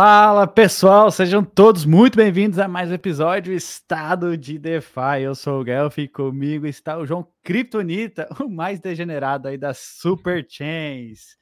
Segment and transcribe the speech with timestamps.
[0.00, 5.22] Fala pessoal, sejam todos muito bem-vindos a mais um episódio Estado de DeFi.
[5.24, 9.78] Eu sou o Guelph e comigo está o João Kryptonita, o mais degenerado aí das
[9.78, 11.36] Super Chains.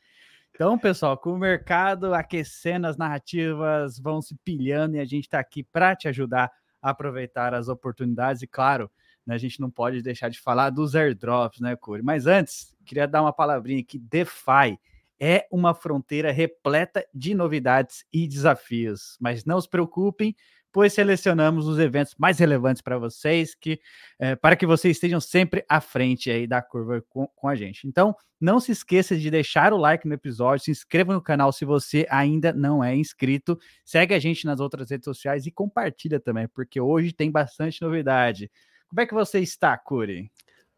[0.55, 5.39] Então, pessoal, com o mercado aquecendo, as narrativas vão se pilhando e a gente está
[5.39, 8.91] aqui para te ajudar a aproveitar as oportunidades e, claro,
[9.27, 12.03] né, a gente não pode deixar de falar dos airdrops, né, Corey?
[12.03, 14.79] Mas antes, queria dar uma palavrinha aqui, DeFi
[15.21, 19.17] é uma fronteira repleta de novidades e desafios.
[19.21, 20.35] Mas não se preocupem,
[20.77, 23.81] pois selecionamos os eventos mais relevantes para vocês, que
[24.19, 27.89] é, para que vocês estejam sempre à frente aí da curva com, com, a gente.
[27.89, 31.65] Então, não se esqueça de deixar o like no episódio, se inscreva no canal se
[31.65, 36.47] você ainda não é inscrito, segue a gente nas outras redes sociais e compartilha também,
[36.47, 38.51] porque hoje tem bastante novidade.
[38.89, 40.31] Como é que você está, Curi?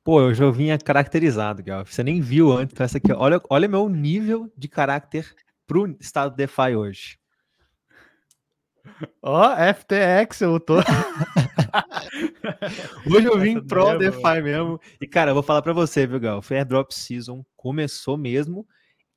[0.09, 1.84] Pô, eu já vinha caracterizado, Gal.
[1.84, 2.73] Você nem viu antes.
[2.73, 7.19] Então essa aqui, olha, olha meu nível de caráter pro estado DeFi hoje.
[9.20, 10.78] Ó, oh, FTX, eu tô.
[13.15, 14.81] hoje eu vim pro DeFi mesmo.
[14.98, 16.41] E, cara, eu vou falar para você, viu, Gal?
[16.41, 18.67] Foi Airdrop Season, começou mesmo.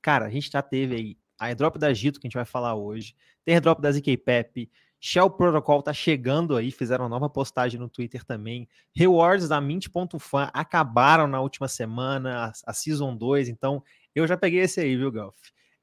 [0.02, 2.76] Cara, a gente já teve aí a airdrop da Gito, que a gente vai falar
[2.76, 3.16] hoje.
[3.46, 4.70] Tem airdrop da ZKPep,
[5.04, 8.70] Shell Protocol tá chegando aí, fizeram uma nova postagem no Twitter também.
[8.96, 14.60] Rewards da Mint.fan acabaram na última semana, a, a Season 2, então eu já peguei
[14.60, 15.36] esse aí, viu, Golf?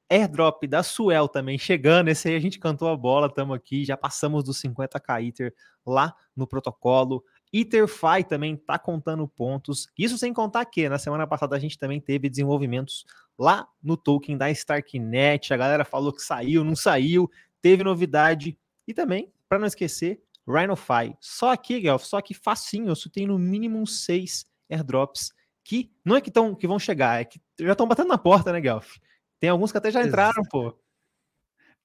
[0.09, 3.97] Airdrop da Suel também chegando, esse aí a gente cantou a bola, estamos aqui, já
[3.97, 5.53] passamos dos 50k Ether
[5.85, 7.25] lá no protocolo.
[7.53, 9.89] EtherFi também tá contando pontos.
[9.99, 13.05] Isso sem contar que na semana passada a gente também teve desenvolvimentos
[13.37, 15.53] lá no token da Starknet.
[15.53, 17.29] A galera falou que saiu, não saiu,
[17.61, 18.57] teve novidade
[18.89, 21.15] e também, para não esquecer, RhinoFi.
[21.21, 25.31] Só aqui, Guelph, só que facinho, eu tem no mínimo seis airdrops
[25.63, 28.51] que não é que, tão, que vão chegar, é que já estão batendo na porta,
[28.51, 28.97] né, Guelph?
[29.39, 30.75] Tem alguns que até já entraram, pô.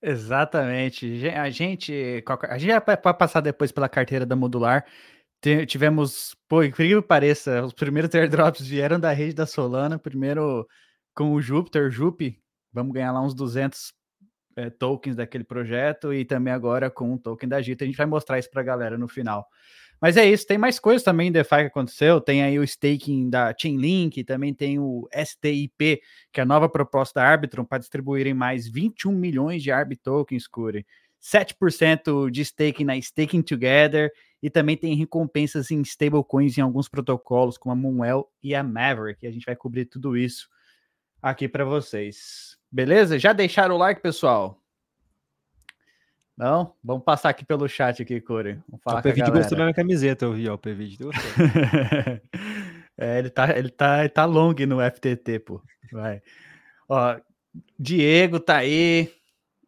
[0.02, 1.28] Exatamente.
[1.28, 4.86] A gente, a gente vai passar depois pela carteira da Modular.
[5.68, 10.66] Tivemos, pô, incrível que pareça, os primeiros airdrops vieram da rede da Solana, primeiro
[11.14, 12.40] com o Júpiter, Jup,
[12.72, 13.94] vamos ganhar lá uns 200
[14.56, 17.84] é, tokens daquele projeto e também agora com um token da Gita.
[17.84, 19.48] A gente vai mostrar isso para a galera no final.
[20.02, 22.20] Mas é isso, tem mais coisas também em DeFi que aconteceu.
[22.20, 27.22] Tem aí o staking da Chainlink, também tem o STIP, que é a nova proposta
[27.22, 30.86] da Arbitrum para distribuírem mais 21 milhões de Arbit tokens, Curi.
[31.22, 34.12] 7% de staking na Staking Together
[34.42, 39.26] e também tem recompensas em stablecoins em alguns protocolos, como a Moonwell e a Maverick.
[39.26, 40.50] E a gente vai cobrir tudo isso
[41.22, 42.58] aqui para vocês.
[42.74, 43.20] Beleza?
[43.20, 44.60] Já deixaram o like, pessoal?
[46.36, 46.74] Não?
[46.84, 48.56] Vamos passar aqui pelo chat aqui, Corey.
[48.68, 50.98] Vamos falar o PVD gostou da minha camiseta, eu vi, ó, o PVD
[52.98, 55.62] é, ele tá, ele tá, ele tá long no FTT, pô.
[55.92, 56.24] Vai.
[56.90, 57.16] Ó,
[57.78, 59.14] Diego tá aí,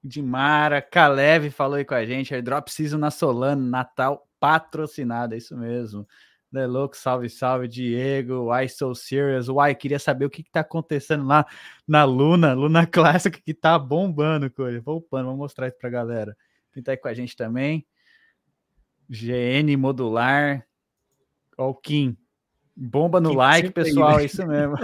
[0.03, 5.55] Dimara, Kalev falou aí com a gente, airdrop season na Solana, Natal patrocinada, é isso
[5.55, 6.07] mesmo.
[6.55, 10.61] Né, louco, salve, salve, Diego, Why So Serious, Why, queria saber o que, que tá
[10.61, 11.45] acontecendo lá
[11.85, 16.33] na Luna, Luna Classic, que tá bombando, Corey, bombando, vou mostrar isso pra galera.
[16.71, 17.85] Quem tá aí com a gente também,
[19.09, 20.65] GN Modular,
[21.57, 22.15] ó o Kim,
[22.73, 24.75] bomba no Kim like, pessoal, é isso mesmo.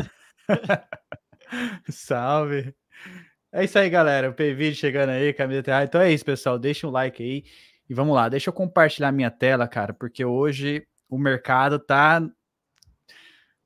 [1.88, 2.76] salve.
[3.50, 6.92] É isso aí, galera, o P-Vídeo chegando aí, camisa Então é isso, pessoal, deixa um
[6.92, 7.46] like aí
[7.90, 12.25] e vamos lá, deixa eu compartilhar minha tela, cara, porque hoje o mercado tá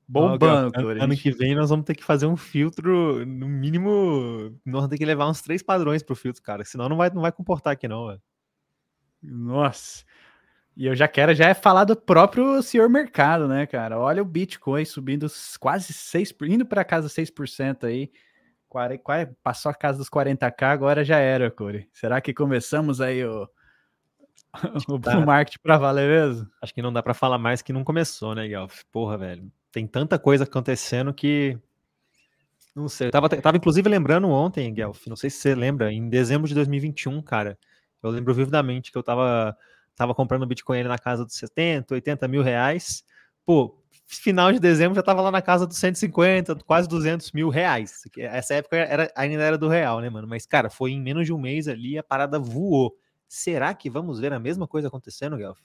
[0.06, 0.76] bombando.
[0.76, 4.88] Ano, ano que vem nós vamos ter que fazer um filtro, no mínimo, nós vamos
[4.88, 7.72] ter que levar uns três padrões pro filtro, cara, senão não vai, não vai comportar
[7.72, 8.20] aqui não, velho.
[9.22, 10.04] Nossa.
[10.76, 13.98] E eu já quero já é falar do próprio senhor mercado, né, cara?
[13.98, 15.26] Olha o Bitcoin subindo
[15.58, 18.10] quase 6, indo para casa 6% aí.
[19.42, 21.88] Passou a casa dos 40k, agora já era, Corey.
[21.92, 23.48] Será que começamos aí o,
[24.88, 25.20] o tá.
[25.20, 26.48] marketing para valer mesmo?
[26.60, 28.82] Acho que não dá para falar mais que não começou, né, Guelph?
[28.92, 29.50] Porra, velho.
[29.72, 31.58] Tem tanta coisa acontecendo que.
[32.74, 33.08] Não sei.
[33.08, 36.54] Eu tava, tava inclusive lembrando ontem, Guelph, não sei se você lembra, em dezembro de
[36.54, 37.58] 2021, cara.
[38.02, 39.56] Eu lembro vividamente que eu tava,
[39.94, 43.02] tava comprando Bitcoin na casa dos 70, 80 mil reais.
[43.44, 48.02] Pô, final de dezembro já tava lá na casa dos 150, quase 200 mil reais.
[48.16, 50.28] Essa época era, ainda era do real, né, mano?
[50.28, 52.96] Mas, cara, foi em menos de um mês ali, a parada voou.
[53.28, 55.58] Será que vamos ver a mesma coisa acontecendo, Guelph?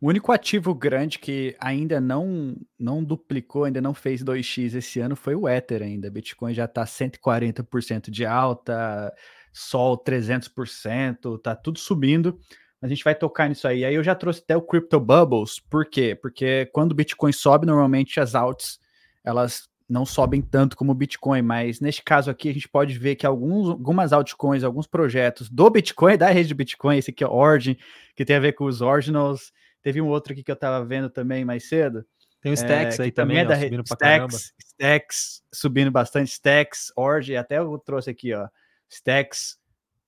[0.00, 5.14] O único ativo grande que ainda não não duplicou, ainda não fez 2x esse ano
[5.14, 6.10] foi o Ether ainda.
[6.10, 9.12] Bitcoin já está 140% de alta,
[9.52, 12.38] Sol 300%, tá tudo subindo.
[12.80, 13.84] A gente vai tocar nisso aí.
[13.84, 15.60] Aí eu já trouxe até o Crypto Bubbles.
[15.60, 16.14] Por quê?
[16.14, 18.78] Porque quando o Bitcoin sobe, normalmente as alts
[19.22, 23.16] elas não sobem tanto como o Bitcoin, mas neste caso aqui a gente pode ver
[23.16, 27.26] que alguns, algumas altcoins, alguns projetos do Bitcoin, da rede do Bitcoin, esse aqui é
[27.26, 27.76] Origin,
[28.14, 29.52] que tem a ver com os Ordinals,
[29.82, 32.04] teve um outro aqui que eu estava vendo também mais cedo.
[32.40, 36.30] Tem o Stacks é, aí também, também é da rede, subindo Stacks, Stacks, subindo bastante,
[36.30, 38.48] Stacks, Origin, até eu trouxe aqui, ó,
[38.88, 39.58] Stacks,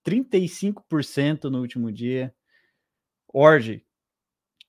[0.06, 2.32] 35% no último dia,
[3.28, 3.82] Origin,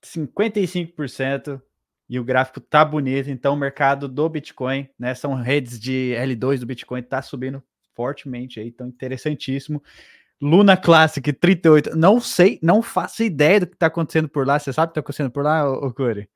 [0.04, 1.62] 55%,
[2.09, 6.59] e o gráfico tá bonito, então o mercado do Bitcoin, né, são redes de L2
[6.59, 7.63] do Bitcoin, tá subindo
[7.95, 9.81] fortemente aí, então interessantíssimo.
[10.41, 14.73] Luna Classic 38, não sei, não faço ideia do que tá acontecendo por lá, você
[14.73, 16.27] sabe o que tá acontecendo por lá, Corey?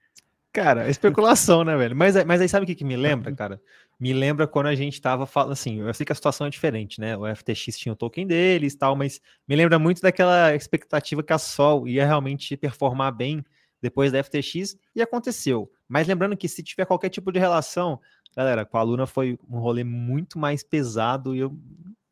[0.53, 1.95] Cara, especulação, né, velho?
[1.95, 3.61] Mas, mas aí sabe o que, que me lembra, cara?
[3.99, 6.99] Me lembra quando a gente tava falando, assim, eu sei que a situação é diferente,
[6.99, 7.17] né?
[7.17, 11.33] O FTX tinha o token deles e tal, mas me lembra muito daquela expectativa que
[11.33, 13.43] a Sol ia realmente performar bem
[13.81, 15.71] depois da FTX e aconteceu.
[15.87, 17.99] Mas lembrando que se tiver qualquer tipo de relação,
[18.35, 21.57] galera, com a Luna foi um rolê muito mais pesado e eu,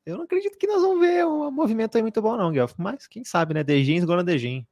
[0.05, 3.07] eu não acredito que nós vamos ver um movimento aí muito bom não, Guelph, mas
[3.07, 3.63] quem sabe, né?
[3.63, 4.65] Dejins gonna Dejin.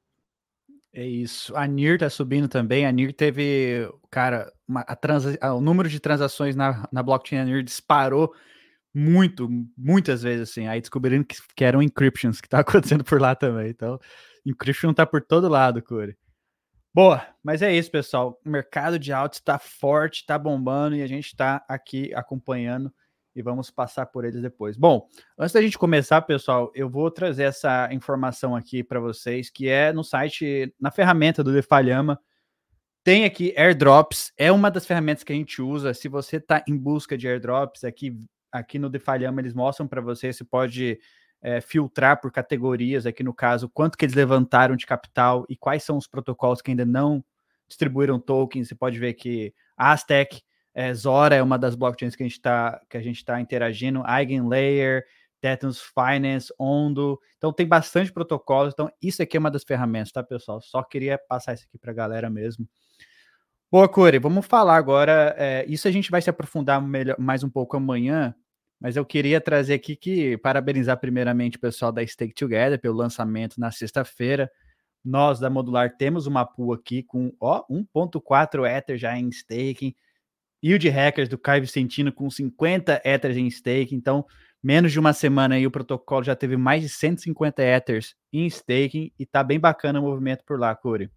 [0.96, 1.56] É isso.
[1.58, 2.86] A NIR tá subindo também.
[2.86, 7.46] A NIR teve, cara, uma, a transa, o número de transações na, na blockchain da
[7.46, 8.32] NIR disparou
[8.94, 10.68] muito, muitas vezes, assim.
[10.68, 13.70] Aí descobrindo que, que eram encryptions que tá acontecendo por lá também.
[13.70, 14.00] Então,
[14.46, 16.16] encryption tá por todo lado, Corey.
[16.96, 18.40] Boa, mas é isso, pessoal.
[18.46, 22.94] O mercado de altos está forte, está bombando e a gente está aqui acompanhando
[23.36, 24.78] e vamos passar por eles depois.
[24.78, 29.68] Bom, antes da gente começar, pessoal, eu vou trazer essa informação aqui para vocês, que
[29.68, 32.20] é no site, na ferramenta do Defalhama.
[33.04, 35.96] Tem aqui airdrops, é uma das ferramentas que a gente usa.
[35.96, 38.16] Se você está em busca de airdrops, aqui,
[38.52, 41.00] aqui no Defalhama eles mostram para você, você pode
[41.44, 45.84] é, filtrar por categorias, aqui no caso, quanto que eles levantaram de capital e quais
[45.84, 47.24] são os protocolos que ainda não
[47.68, 48.70] distribuíram tokens.
[48.70, 50.42] Você pode ver que Aztec,
[50.74, 54.04] é, Zora é uma das blockchains que a gente está que a gente está interagindo,
[54.08, 55.04] Eigenlayer,
[55.42, 57.20] Tethos Finance, Ondo.
[57.38, 58.74] Então tem bastante protocolos.
[58.74, 60.62] Então isso aqui é uma das ferramentas, tá, pessoal?
[60.62, 62.68] Só queria passar isso aqui para a galera mesmo.
[63.70, 65.36] Boa, Corey, vamos falar agora.
[65.38, 68.34] É, isso a gente vai se aprofundar melhor, mais um pouco amanhã,
[68.84, 73.58] mas eu queria trazer aqui que parabenizar primeiramente o pessoal da Stake Together pelo lançamento
[73.58, 74.52] na sexta-feira.
[75.02, 79.96] Nós da Modular temos uma pool aqui com 1.4 Ether já em staking.
[80.62, 83.96] Yield Hackers do Caio Vicentino com 50 Ethers em stake.
[83.96, 84.26] Então,
[84.62, 89.14] menos de uma semana aí o protocolo já teve mais de 150 Ethers em staking
[89.18, 91.10] e tá bem bacana o movimento por lá, Curi.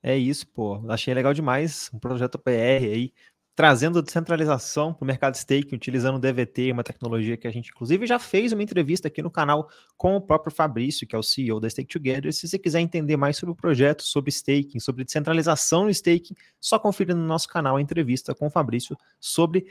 [0.00, 0.88] É isso, pô.
[0.88, 1.90] Achei legal demais.
[1.92, 3.12] Um projeto PR aí
[3.54, 8.06] trazendo descentralização para o mercado staking, utilizando o DVT, uma tecnologia que a gente, inclusive,
[8.06, 11.60] já fez uma entrevista aqui no canal com o próprio Fabrício, que é o CEO
[11.60, 12.32] da Stake Together.
[12.32, 16.78] Se você quiser entender mais sobre o projeto, sobre staking, sobre descentralização no staking, só
[16.78, 19.66] confira no nosso canal a entrevista com o Fabrício sobre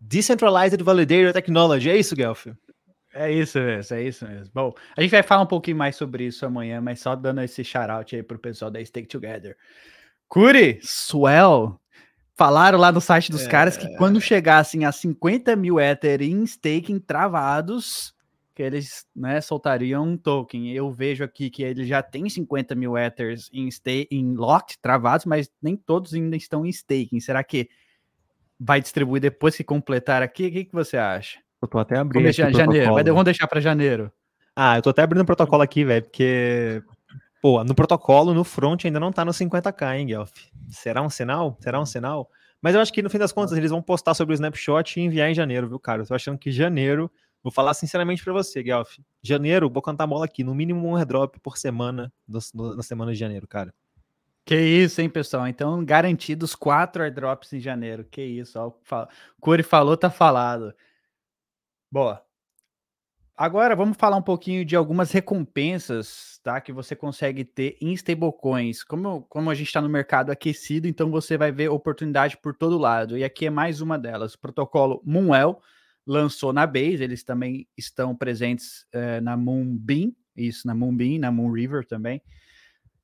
[0.00, 1.90] Decentralized Validator Technology.
[1.90, 2.46] É isso, Guelph?
[3.12, 4.50] É isso mesmo, é isso mesmo.
[4.54, 7.64] Bom, a gente vai falar um pouquinho mais sobre isso amanhã, mas só dando esse
[7.64, 9.56] shout-out aí pro pessoal da Stake Together.
[10.28, 11.80] Curi, Swell,
[12.38, 13.48] Falaram lá no site dos é...
[13.48, 18.14] caras que quando chegassem a 50 mil Ether em staking travados,
[18.54, 20.70] que eles né, soltariam um token.
[20.72, 23.68] Eu vejo aqui que ele já tem 50 mil Ethers em,
[24.10, 27.18] em locked travados, mas nem todos ainda estão em staking.
[27.18, 27.68] Será que
[28.58, 30.46] vai distribuir depois que completar aqui?
[30.46, 31.40] O que, que você acha?
[31.60, 32.22] Eu tô até abrindo.
[32.22, 32.94] Vamos deixar, janeiro.
[32.94, 34.12] Vai, vamos deixar para janeiro.
[34.54, 36.82] Ah, eu tô até abrindo o protocolo aqui, velho, porque
[37.40, 40.32] Pô, no protocolo, no front ainda não tá no 50k, hein, Guelph?
[40.68, 41.56] Será um sinal?
[41.60, 42.30] Será um sinal?
[42.60, 45.02] Mas eu acho que no fim das contas eles vão postar sobre o snapshot e
[45.02, 46.02] enviar em janeiro, viu, cara?
[46.02, 47.10] Eu tô achando que janeiro,
[47.42, 48.98] vou falar sinceramente para você, Guelph.
[49.22, 53.46] Janeiro, vou cantar bola aqui, no mínimo um airdrop por semana na semana de janeiro,
[53.46, 53.72] cara.
[54.44, 55.46] Que isso, hein, pessoal?
[55.46, 58.04] Então, garantidos quatro airdrops em janeiro.
[58.10, 58.68] Que isso, ó.
[58.68, 60.74] O Corey falou, tá falado.
[61.90, 62.24] Boa.
[63.40, 66.60] Agora vamos falar um pouquinho de algumas recompensas, tá?
[66.60, 68.82] Que você consegue ter em stablecoins.
[68.82, 72.76] Como, como a gente está no mercado aquecido, então você vai ver oportunidade por todo
[72.76, 73.16] lado.
[73.16, 74.34] E aqui é mais uma delas.
[74.34, 75.62] O protocolo Moonwell
[76.04, 81.52] lançou na Base, eles também estão presentes é, na Moonbeam, isso, na Moonbeam, na Moon
[81.52, 82.20] River também.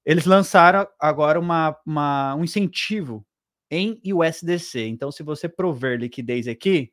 [0.04, 3.24] Eles lançaram agora uma, uma, um incentivo
[3.70, 4.84] em USDC.
[4.84, 6.92] Então, se você prover liquidez aqui,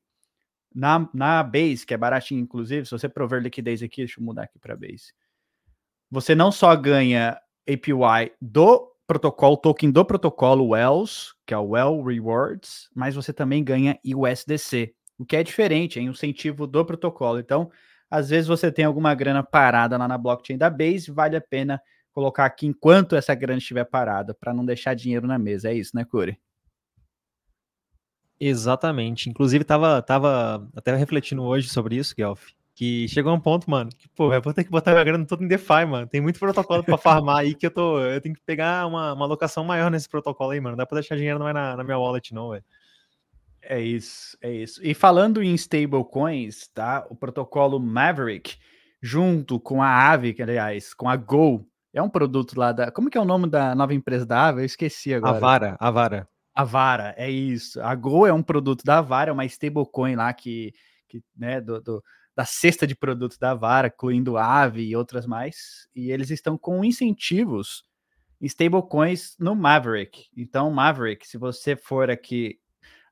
[0.73, 4.43] na, na Base, que é baratinho, inclusive, se você prover liquidez aqui, deixa eu mudar
[4.43, 5.13] aqui para Base.
[6.09, 12.01] Você não só ganha APY do protocolo, token do protocolo Wells, que é o Well
[12.03, 17.39] Rewards, mas você também ganha USDC, o que é diferente, é um incentivo do protocolo.
[17.39, 17.69] Então,
[18.09, 21.81] às vezes você tem alguma grana parada lá na blockchain da Base, vale a pena
[22.11, 25.69] colocar aqui enquanto essa grana estiver parada, para não deixar dinheiro na mesa.
[25.69, 26.37] É isso, né, Curi?
[28.43, 29.29] Exatamente.
[29.29, 32.49] Inclusive, tava, tava até refletindo hoje sobre isso, Guelph.
[32.73, 35.43] Que chegou um ponto, mano, que, pô, eu vou ter que botar minha grana toda
[35.43, 36.07] em DeFi, mano.
[36.07, 37.99] Tem muito protocolo para farmar aí que eu tô.
[37.99, 40.71] Eu tenho que pegar uma, uma alocação maior nesse protocolo aí, mano.
[40.71, 42.63] Não dá pra deixar dinheiro não é na, na minha wallet, não, velho.
[43.61, 44.81] É isso, é isso.
[44.83, 47.05] E falando em stablecoins, tá?
[47.11, 48.55] O protocolo Maverick,
[48.99, 52.89] junto com a Aave, que aliás, com a Go, é um produto lá da.
[52.89, 54.61] Como que é o nome da nova empresa da Aave?
[54.61, 55.37] Eu esqueci agora.
[55.37, 56.30] Avara, Avara.
[56.53, 57.81] Avara, é isso.
[57.81, 60.73] A Go é um produto da Avara, é uma stablecoin lá que,
[61.07, 62.03] que né, do, do,
[62.35, 65.87] da cesta de produtos da Avara, incluindo Aave e outras mais.
[65.95, 67.83] E eles estão com incentivos
[68.41, 70.25] stablecoins no Maverick.
[70.35, 72.59] Então, Maverick, se você for aqui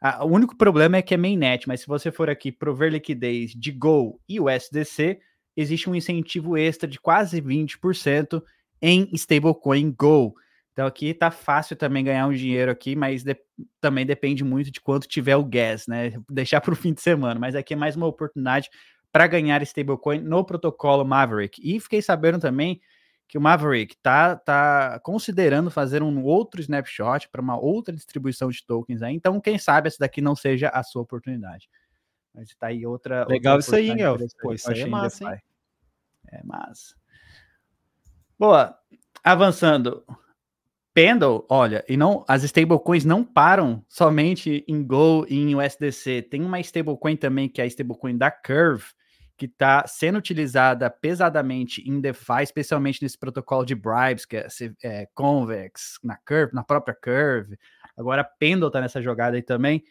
[0.02, 3.52] ah, o único problema é que é mainnet, mas se você for aqui prover liquidez
[3.52, 5.20] de Go e USDC,
[5.58, 8.42] existe um incentivo extra de quase 20%
[8.82, 10.34] em stablecoin Go.
[10.80, 13.36] Então aqui tá fácil também ganhar um dinheiro aqui, mas de,
[13.82, 16.14] também depende muito de quanto tiver o gas, né?
[16.32, 18.70] Deixar para o fim de semana, mas aqui é mais uma oportunidade
[19.12, 21.62] para ganhar stablecoin no protocolo Maverick.
[21.62, 22.80] E fiquei sabendo também
[23.28, 28.66] que o Maverick tá, tá considerando fazer um outro snapshot para uma outra distribuição de
[28.66, 29.14] tokens aí.
[29.14, 31.70] Então, quem sabe essa daqui não seja a sua oportunidade.
[32.34, 33.28] Mas tá aí outra.
[33.28, 34.18] Legal outra isso aí, Gel.
[34.42, 35.42] Pô, isso aí é massa, hein?
[36.32, 36.96] É massa.
[38.40, 38.80] Boa.
[39.22, 40.06] Avançando.
[40.94, 46.24] Pendle, olha, e não as stablecoins não param somente em Go e em USDC.
[46.24, 48.86] Tem uma stablecoin também que é a stablecoin da Curve,
[49.38, 54.48] que está sendo utilizada pesadamente em DeFi, especialmente nesse protocolo de bribes, que é,
[54.84, 57.58] é Convex, na Curve, na própria Curve.
[57.96, 59.84] Agora Pendle está nessa jogada aí também.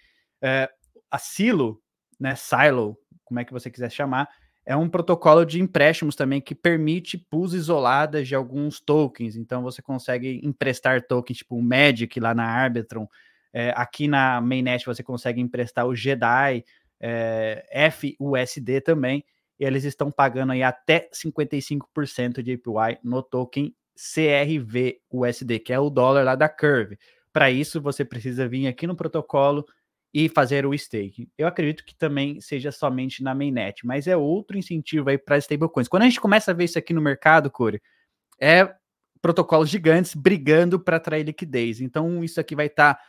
[0.42, 0.68] É,
[1.10, 1.80] a Silo,
[2.20, 4.28] né, Silo, como é que você quiser chamar,
[4.68, 9.34] é um protocolo de empréstimos também que permite pools isoladas de alguns tokens.
[9.34, 13.06] Então você consegue emprestar tokens tipo o Magic lá na Arbitrum.
[13.50, 16.62] É, aqui na mainnet você consegue emprestar o Jedi,
[17.00, 19.24] é, FUSD também
[19.58, 25.80] e eles estão pagando aí até 55% de APY no token CRV USD, que é
[25.80, 26.98] o dólar lá da Curve.
[27.32, 29.64] Para isso, você precisa vir aqui no protocolo
[30.12, 31.28] e fazer o stake.
[31.36, 35.88] Eu acredito que também seja somente na mainnet, mas é outro incentivo aí para stablecoins.
[35.88, 37.80] Quando a gente começa a ver isso aqui no mercado, Corey,
[38.40, 38.74] é
[39.20, 41.80] protocolos gigantes brigando para atrair liquidez.
[41.80, 43.00] Então, isso aqui vai estar tá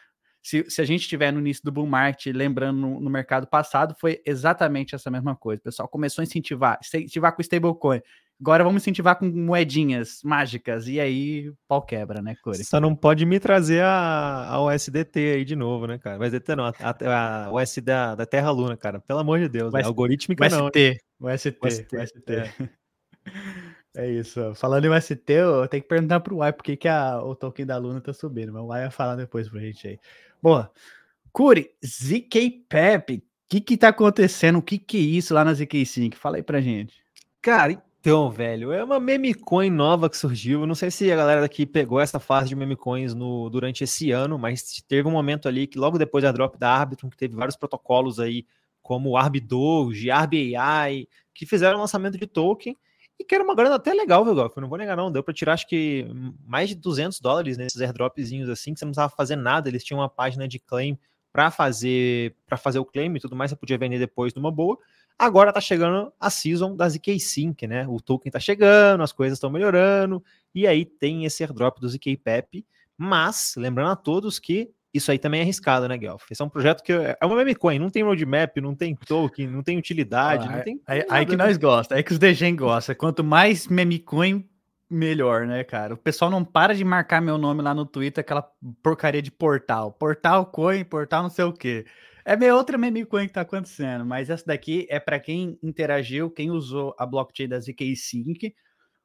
[0.41, 3.96] se, se a gente estiver no início do bull market, lembrando no, no, mercado passado,
[4.00, 5.60] foi exatamente essa mesma coisa.
[5.60, 8.01] O pessoal começou a incentivar, incentivar com stablecoin.
[8.41, 10.88] Agora vamos incentivar com moedinhas mágicas.
[10.88, 12.63] E aí, pau quebra, né, Corey?
[12.63, 16.24] Só não pode me trazer a, a USDT aí de novo, né, cara?
[16.24, 19.01] USDT não, a, a, a USD da, da Terra Luna, cara.
[19.01, 19.81] Pelo amor de Deus, né?
[19.84, 20.67] algorítmica UST, não.
[20.67, 21.98] UST, UST.
[21.98, 22.31] UST.
[22.31, 22.69] É.
[23.96, 24.53] É isso.
[24.53, 27.65] Falando em UST, eu tenho que perguntar pro Y por que, que a, o token
[27.65, 30.00] da Luna tá subindo, mas o Y vai falar depois pra gente aí.
[30.41, 30.72] Boa.
[31.34, 34.60] Curi, ZK Pep, o que que tá acontecendo?
[34.60, 36.15] O que que é isso lá na ZK5?
[36.15, 37.03] Fala aí pra gente.
[37.41, 40.65] Cara, então, velho, é uma meme coin nova que surgiu.
[40.65, 44.12] Não sei se a galera daqui pegou essa fase de meme coins no, durante esse
[44.12, 47.36] ano, mas teve um momento ali que logo depois da drop da Arbitrum, que teve
[47.36, 48.46] vários protocolos aí,
[48.82, 52.75] como o Arbidoge, ArbiAI, que fizeram o lançamento de token
[53.20, 54.56] e que era uma grana até legal, viu, Golf?
[54.56, 55.12] Não vou negar, não.
[55.12, 56.08] Deu para tirar, acho que
[56.46, 59.68] mais de 200 dólares nesses airdropzinhos assim, que você não precisava fazer nada.
[59.68, 60.98] Eles tinham uma página de claim
[61.34, 64.79] para fazer para fazer o claim e tudo mais, você podia vender depois numa boa.
[65.20, 67.86] Agora tá chegando a season da ZK Sync, né?
[67.86, 70.24] O token tá chegando, as coisas estão melhorando,
[70.56, 72.66] e aí tem esse airdrop do ZK Pep.
[72.98, 76.24] Mas, lembrando a todos que isso aí também é arriscado, né, Guelph?
[76.32, 79.48] Esse é um projeto que é uma meme coin, não tem roadmap, não tem token,
[79.48, 80.82] não tem utilidade, ah, não tem.
[80.88, 82.96] Aí, aí que nós gosta, aí que os DGen gosta.
[82.96, 84.48] Quanto mais meme coin,
[84.90, 85.94] melhor, né, cara?
[85.94, 88.50] O pessoal não para de marcar meu nome lá no Twitter, aquela
[88.82, 89.92] porcaria de portal.
[89.92, 91.86] Portal coin, portal não sei o quê.
[92.26, 96.30] É meio outra meme coin que tá acontecendo, mas essa daqui é para quem interagiu,
[96.30, 98.54] quem usou a blockchain da ZK Sync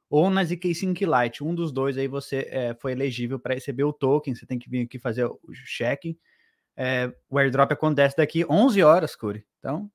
[0.09, 1.43] ou na ZK-Sync Lite.
[1.43, 4.35] Um dos dois aí você é, foi elegível para receber o token.
[4.35, 6.17] Você tem que vir aqui fazer o check-in.
[6.77, 9.45] É, o airdrop acontece daqui 11 horas, Curi.
[9.59, 9.89] Então,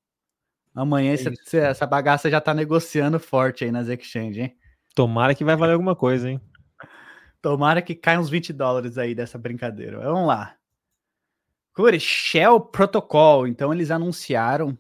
[0.75, 4.57] amanhã é essa bagaça já tá negociando forte aí nas exchanges, hein?
[4.95, 6.41] Tomara que vai valer alguma coisa, hein?
[7.41, 10.01] Tomara que caia uns 20 dólares aí dessa brincadeira.
[10.01, 10.57] Vamos lá.
[11.99, 13.47] Shell Protocol.
[13.47, 14.77] Então, eles anunciaram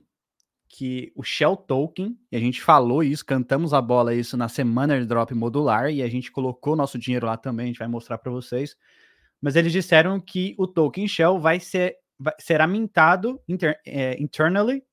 [0.69, 4.95] que o Shell Token, e a gente falou isso, cantamos a bola isso na semana
[4.95, 8.30] airdrop modular, e a gente colocou nosso dinheiro lá também, a gente vai mostrar para
[8.30, 8.76] vocês.
[9.40, 14.85] Mas eles disseram que o token Shell vai ser vai, será mintado inter, é, internally,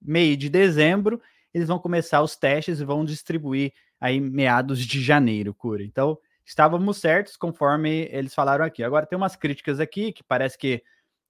[0.00, 1.20] meio de dezembro,
[1.52, 5.82] eles vão começar os testes e vão distribuir aí meados de janeiro, cura.
[5.82, 8.82] Então, estávamos certos conforme eles falaram aqui.
[8.82, 10.82] Agora tem umas críticas aqui que parece que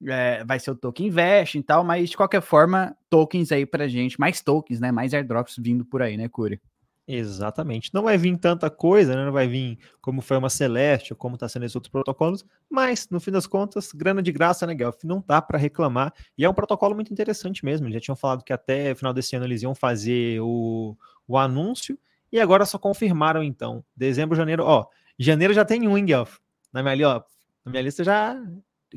[0.07, 3.89] é, vai ser o token invest e tal, mas de qualquer forma, tokens aí pra
[3.89, 4.93] gente, mais tokens, né?
[4.93, 6.61] Mais airdrops vindo por aí, né, Curi?
[7.09, 7.95] Exatamente.
[7.95, 9.25] Não vai vir tanta coisa, né?
[9.25, 13.09] não vai vir como foi uma Celeste, ou como está sendo esses outros protocolos, mas
[13.11, 15.05] no fim das contas, grana de graça, né, Guelph?
[15.05, 16.13] Não dá para reclamar.
[16.37, 17.91] E é um protocolo muito interessante mesmo.
[17.93, 20.97] Já tinham falado que até final desse ano eles iam fazer o,
[21.29, 21.97] o anúncio,
[22.33, 23.85] e agora só confirmaram então.
[23.97, 24.87] Dezembro, janeiro, ó.
[25.17, 26.39] Janeiro já tem um, hein, Guelph?
[26.73, 27.23] Na minha, ó,
[27.65, 28.37] na minha lista já.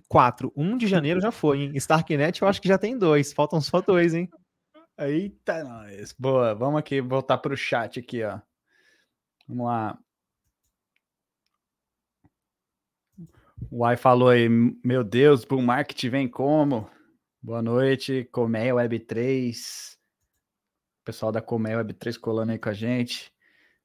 [0.08, 0.52] Quatro.
[0.56, 1.72] Um de janeiro já foi, hein?
[1.76, 3.34] Starknet eu acho que já tem dois.
[3.34, 4.30] Faltam só dois, hein?
[4.98, 6.14] Eita, nós.
[6.18, 8.40] Boa, vamos aqui voltar para o chat aqui, ó.
[9.48, 9.98] Vamos lá.
[13.72, 14.48] O Ai falou aí,
[14.84, 16.90] meu Deus, Bull Market vem como?
[17.42, 19.98] Boa noite, Comé Web3.
[21.06, 23.34] Pessoal da Comé Web3 colando aí com a gente.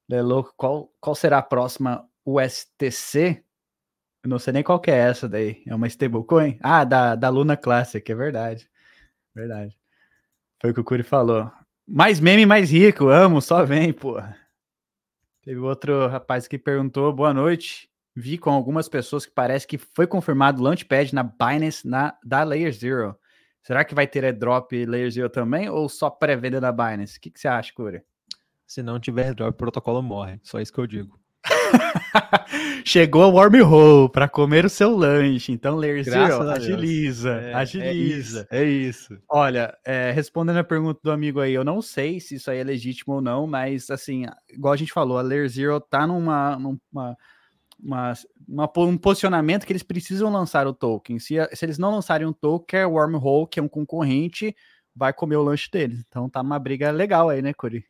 [0.08, 3.44] Lelo, qual, qual será a próxima USTC?
[4.24, 5.62] Eu não sei nem qual que é essa daí.
[5.66, 6.58] É uma stablecoin?
[6.62, 8.66] Ah, da, da Luna Classic, é verdade.
[9.34, 9.78] Verdade.
[10.58, 11.52] Foi o que o Curi falou.
[11.86, 13.08] Mais meme, mais rico.
[13.08, 14.18] Amo, só vem, pô.
[15.42, 17.90] Teve outro rapaz que perguntou: boa noite.
[18.16, 22.44] Vi com algumas pessoas que parece que foi confirmado o Launchpad na Binance na, da
[22.44, 23.14] Layer Zero.
[23.62, 27.18] Será que vai ter airdrop Layer Zero também ou só pré-venda da Binance?
[27.18, 28.02] O que, que você acha, Curi?
[28.66, 30.40] Se não tiver airdrop, o protocolo morre.
[30.42, 31.23] Só isso que eu digo.
[32.84, 35.52] Chegou a wormhole para comer o seu lanche.
[35.52, 37.90] Então, Layer Zero, agiliza, é, agiliza.
[37.90, 39.18] É isso, é isso.
[39.28, 42.64] Olha, é, respondendo a pergunta do amigo aí, eu não sei se isso aí é
[42.64, 47.16] legítimo ou não, mas assim, igual a gente falou, a Layer Zero tá numa, numa
[47.84, 48.12] uma,
[48.48, 51.18] uma, um posicionamento que eles precisam lançar o token.
[51.18, 54.56] Se, se eles não lançarem um token, a Wormhole, que é um concorrente,
[54.94, 56.02] vai comer o lanche deles.
[56.08, 57.84] Então tá uma briga legal aí, né, Curi?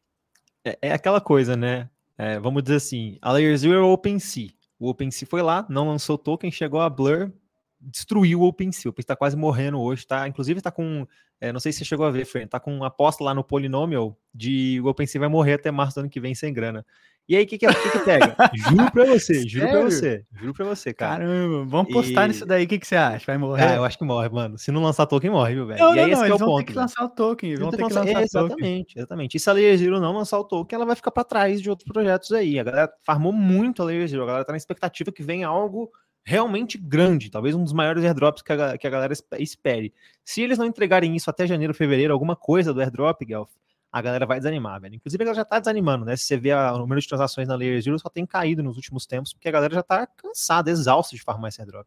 [0.64, 1.88] É, é aquela coisa, né?
[2.16, 4.50] É, vamos dizer assim, a Layer Zero é o OpenSea.
[4.78, 7.32] O OpenSea foi lá, não lançou token, chegou a Blur,
[7.80, 8.88] destruiu o OpenSea.
[8.88, 10.26] O OpenSea está quase morrendo hoje, tá?
[10.28, 11.06] Inclusive está com,
[11.40, 13.44] é, não sei se você chegou a ver, Fern, tá com uma aposta lá no
[13.44, 16.86] Polynomial de o OpenSea vai morrer até março do ano que vem sem grana.
[17.26, 18.36] E aí, o que, que, que, que, pega?
[18.68, 21.24] juro pra você, juro pra você, juro pra você, cara.
[21.24, 22.28] Caramba, vamos postar e...
[22.28, 23.24] nisso daí, o que, que você acha?
[23.26, 23.62] Vai morrer?
[23.62, 24.58] Ah, eu acho que morre, mano.
[24.58, 25.80] Se não lançar token, morre, viu, velho?
[25.80, 26.50] Não, e aí, não, esse não, é o ponto.
[26.50, 28.86] Vão ter que lançar o token, vão ter que lançar, é, Exatamente, token.
[28.96, 29.36] exatamente.
[29.36, 31.70] E se a Layer Zero não lançar o token, ela vai ficar pra trás de
[31.70, 32.58] outros projetos aí.
[32.58, 35.90] A galera farmou muito a Layer Zero, a galera tá na expectativa que venha algo
[36.24, 39.92] realmente grande, talvez um dos maiores airdrops que a, que a galera espere.
[40.24, 43.50] Se eles não entregarem isso até janeiro, fevereiro, alguma coisa do airdrop, Guelph,
[43.94, 44.96] a galera vai desanimar, velho.
[44.96, 46.16] Inclusive, ela já tá desanimando, né?
[46.16, 49.06] Se você vê o número de transações na Layer Zero, só tem caído nos últimos
[49.06, 51.86] tempos, porque a galera já tá cansada, exausta de farmar esse airdrop.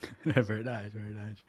[0.36, 1.44] É verdade, é verdade.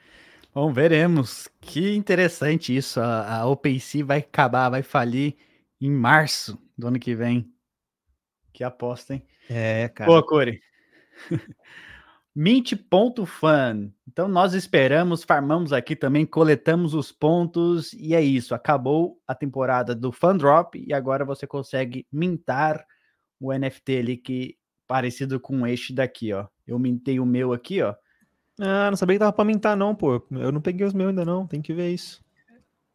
[0.52, 1.48] Bom, veremos.
[1.62, 3.00] Que interessante isso.
[3.00, 5.36] A, a OpenSea vai acabar, vai falir
[5.80, 7.52] em março do ano que vem.
[8.52, 9.24] Que aposta, hein?
[9.48, 10.10] É, cara.
[10.10, 10.60] Boa, Core.
[12.36, 13.92] Mint.fan.
[14.08, 18.56] Então nós esperamos, farmamos aqui também, coletamos os pontos e é isso.
[18.56, 22.86] Acabou a temporada do Fan Drop e agora você consegue mintar
[23.40, 26.48] o NFT ali que parecido com este daqui, ó.
[26.66, 27.94] Eu mintei o meu aqui, ó.
[28.60, 30.22] Ah, não sabia que dava para mintar não, pô.
[30.32, 32.24] Eu não peguei os meus ainda não, tem que ver isso.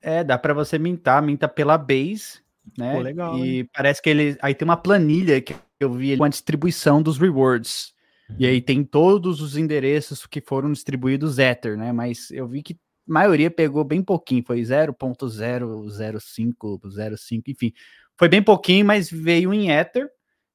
[0.00, 2.40] É, dá para você mintar, minta pela base,
[2.76, 2.94] né?
[2.94, 3.38] Pô, legal.
[3.38, 3.70] E hein?
[3.72, 7.92] parece que ele aí tem uma planilha que eu vi com a distribuição dos rewards.
[8.36, 11.92] E aí tem todos os endereços que foram distribuídos Ether, né?
[11.92, 17.72] Mas eu vi que a maioria pegou bem pouquinho, foi 0.005, 0.5, enfim.
[18.16, 20.10] Foi bem pouquinho, mas veio em Ether.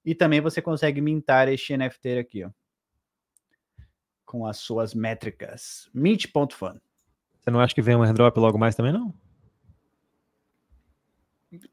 [0.05, 2.51] E também você consegue mintar este NFT aqui, ó.
[4.25, 5.89] Com as suas métricas.
[5.93, 6.77] Mint.fun.
[7.41, 9.13] Você não acha que vem um airdrop logo mais também, não?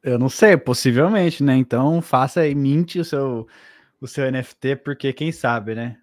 [0.03, 1.57] Eu não sei, possivelmente, né?
[1.57, 3.47] Então faça aí, mint o seu
[4.01, 5.99] o seu NFT, porque quem sabe, né?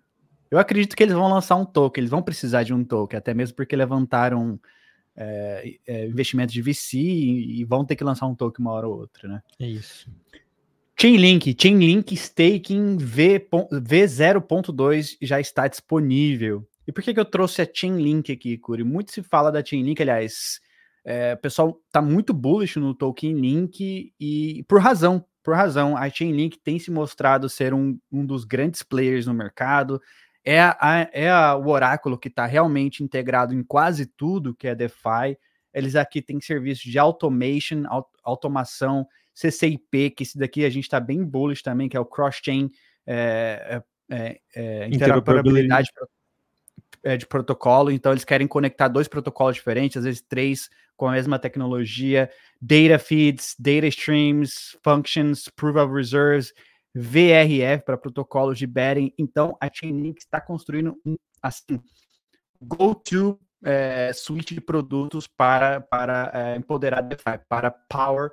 [0.50, 3.34] Eu acredito que eles vão lançar um token, eles vão precisar de um token, até
[3.34, 4.60] mesmo porque levantaram
[5.16, 8.88] é, é, investimento de VC e, e, vão ter que lançar um token uma hora
[8.88, 9.42] ou outra, né?
[9.60, 10.10] É isso.
[11.00, 16.68] Chainlink, Chainlink Staking v, V0.2 já está disponível.
[16.88, 18.84] E por que, que eu trouxe a Chainlink aqui, Curi?
[18.84, 20.62] Muito se fala da Chainlink, aliás,
[21.08, 25.96] é, o pessoal está muito bullish no token Link e por razão, por razão.
[25.96, 30.02] A Chainlink tem se mostrado ser um, um dos grandes players no mercado.
[30.44, 34.76] É, a, é a, o oráculo que está realmente integrado em quase tudo que é
[34.76, 35.38] DeFi.
[35.74, 41.00] Eles aqui têm serviços de automation, aut, automação, CCIP, que esse daqui a gente está
[41.00, 42.70] bem bullish também, que é o cross-chain
[43.06, 45.90] é, é, interoperabilidade
[47.18, 47.92] de protocolo.
[47.92, 52.30] Então, eles querem conectar dois protocolos diferentes, às vezes três, com a mesma tecnologia,
[52.62, 56.52] data feeds, data streams, functions, proof of reserves,
[56.94, 59.14] VRF para protocolos de betting.
[59.18, 61.80] Então, a Chainlink está construindo um assim,
[62.60, 68.32] go-to é, suíte de produtos para, para é, empoderar DeFi, para Power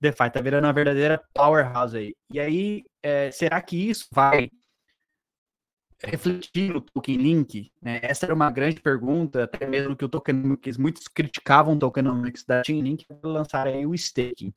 [0.00, 0.30] DeFi.
[0.30, 2.14] Tá virando uma verdadeira powerhouse aí.
[2.30, 4.50] E aí, é, será que isso vai
[6.04, 7.70] refletir no token link?
[7.80, 8.00] Né?
[8.02, 12.62] Essa era uma grande pergunta, até mesmo que o tokenomics, muitos criticavam o tokenomics da
[12.64, 14.52] Chainlink para lançar aí o staking.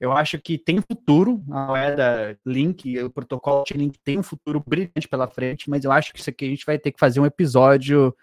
[0.00, 5.08] Eu acho que tem futuro, a moeda Link, o protocolo Chainlink tem um futuro brilhante
[5.08, 7.26] pela frente, mas eu acho que isso aqui a gente vai ter que fazer um
[7.26, 8.14] episódio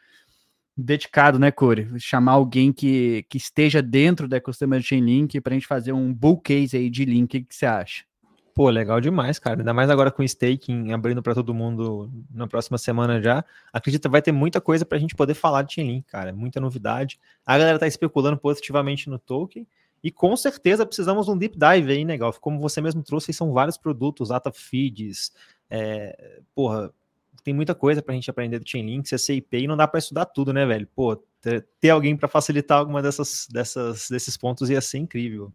[0.78, 1.88] dedicado, né, Corey?
[2.00, 6.14] Chamar alguém que, que esteja dentro da ecossistema de Chainlink para a gente fazer um
[6.14, 7.38] bull case aí de Link.
[7.38, 8.04] O que você acha?
[8.56, 9.60] Pô, legal demais, cara.
[9.60, 13.44] Ainda mais agora com o staking abrindo para todo mundo na próxima semana já.
[13.74, 16.32] Acredito que vai ter muita coisa para a gente poder falar de Chainlink, cara.
[16.32, 17.20] Muita novidade.
[17.46, 19.68] A galera tá especulando positivamente no token.
[20.02, 22.18] E com certeza precisamos de um deep dive aí, né?
[22.40, 25.34] Como você mesmo trouxe, são vários produtos, data feeds,
[25.70, 26.94] é, porra,
[27.44, 30.26] tem muita coisa para a gente aprender do Chainlink, CCIP, e não dá para estudar
[30.26, 30.88] tudo, né, velho?
[30.96, 35.52] Pô, ter, ter alguém para facilitar alguma dessas, dessas, desses pontos ia ser incrível.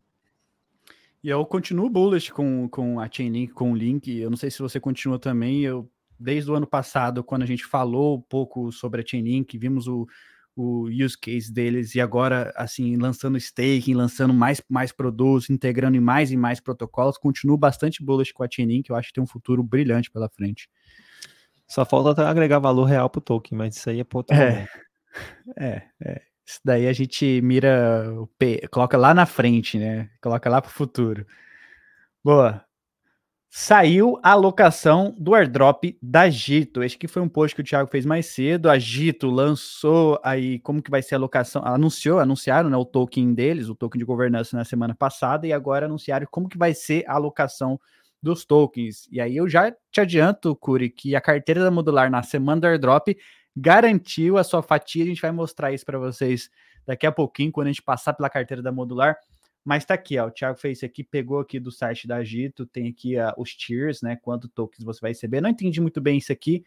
[1.22, 4.11] E eu continuo bullish com, com a Chainlink, com o Link.
[4.18, 5.62] Eu não sei se você continua também.
[5.62, 9.87] Eu, desde o ano passado, quando a gente falou um pouco sobre a Chainlink, vimos
[9.87, 10.06] o,
[10.56, 16.00] o use case deles e agora, assim, lançando staking, lançando mais, mais produtos, integrando em
[16.00, 19.26] mais e mais protocolos, continuo bastante bullish com a Chainlink, eu acho que tem um
[19.26, 20.68] futuro brilhante pela frente.
[21.66, 24.33] Só falta agregar valor real pro token, mas isso aí é ponto.
[24.33, 24.68] É,
[25.59, 26.30] é, é.
[26.50, 30.10] Isso daí a gente mira, o P, coloca lá na frente, né?
[30.20, 31.26] Coloca lá pro futuro.
[32.24, 32.64] Boa
[33.52, 36.84] saiu a alocação do airdrop da Gito.
[36.84, 38.70] Este que foi um post que o Thiago fez mais cedo.
[38.70, 43.34] A Gito lançou aí como que vai ser a alocação, anunciou, anunciaram né, o token
[43.34, 47.04] deles, o token de governança na semana passada, e agora anunciaram como que vai ser
[47.08, 47.78] a alocação
[48.22, 49.08] dos tokens.
[49.10, 52.66] E aí eu já te adianto, Curi, que a carteira da Modular na semana do
[52.68, 53.08] airdrop
[53.56, 55.04] garantiu a sua fatia.
[55.04, 56.50] A gente vai mostrar isso para vocês
[56.86, 59.18] daqui a pouquinho, quando a gente passar pela carteira da Modular.
[59.64, 62.64] Mas tá aqui, ó, o Thiago fez isso aqui, pegou aqui do site da Agito,
[62.64, 65.40] tem aqui uh, os tiers, né, quanto tokens você vai receber.
[65.40, 66.64] Não entendi muito bem isso aqui,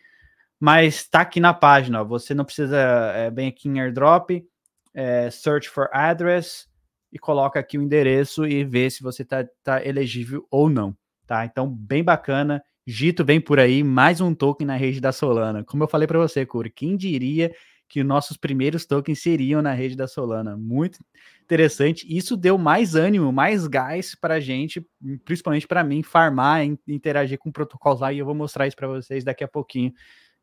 [0.59, 4.45] mas tá aqui na página, ó, você não precisa, é, bem aqui em airdrop,
[4.93, 6.69] é, search for address,
[7.13, 11.45] e coloca aqui o endereço e vê se você tá, tá elegível ou não, tá?
[11.45, 15.63] Então, bem bacana, Gito vem por aí, mais um token na rede da Solana.
[15.63, 17.53] Como eu falei para você, Curi, quem diria
[17.93, 20.57] que nossos primeiros tokens seriam na rede da Solana.
[20.57, 20.97] Muito
[21.43, 22.05] interessante.
[22.09, 24.83] Isso deu mais ânimo, mais gás para a gente,
[25.23, 28.11] principalmente para mim, farmar, interagir com protocolos lá.
[28.11, 29.93] E eu vou mostrar isso para vocês daqui a pouquinho,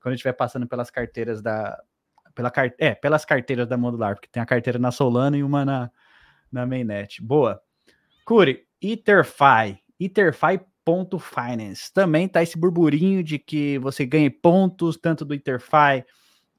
[0.00, 1.76] quando estiver passando pelas carteiras da.
[2.36, 5.90] Pela, é, pelas carteiras da Modular, porque tem a carteira na Solana e uma na,
[6.52, 7.20] na Mainnet.
[7.20, 7.60] Boa.
[8.24, 9.82] Curi, Etherfi.
[10.86, 11.92] Etherfi.finance.
[11.92, 16.04] Também tá esse burburinho de que você ganhe pontos, tanto do Etherfi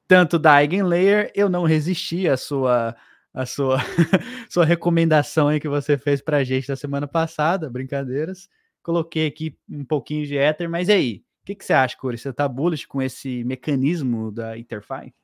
[0.06, 2.94] tanto da Eigenlayer, eu não resisti à sua
[3.32, 3.78] a sua,
[4.50, 8.46] sua recomendação aí que você fez para a gente na semana passada, brincadeiras.
[8.82, 11.24] Coloquei aqui um pouquinho de Ether, mas aí?
[11.42, 12.18] O que, que você acha, Curi?
[12.18, 15.14] Você tá bullish com esse mecanismo da Etherfi?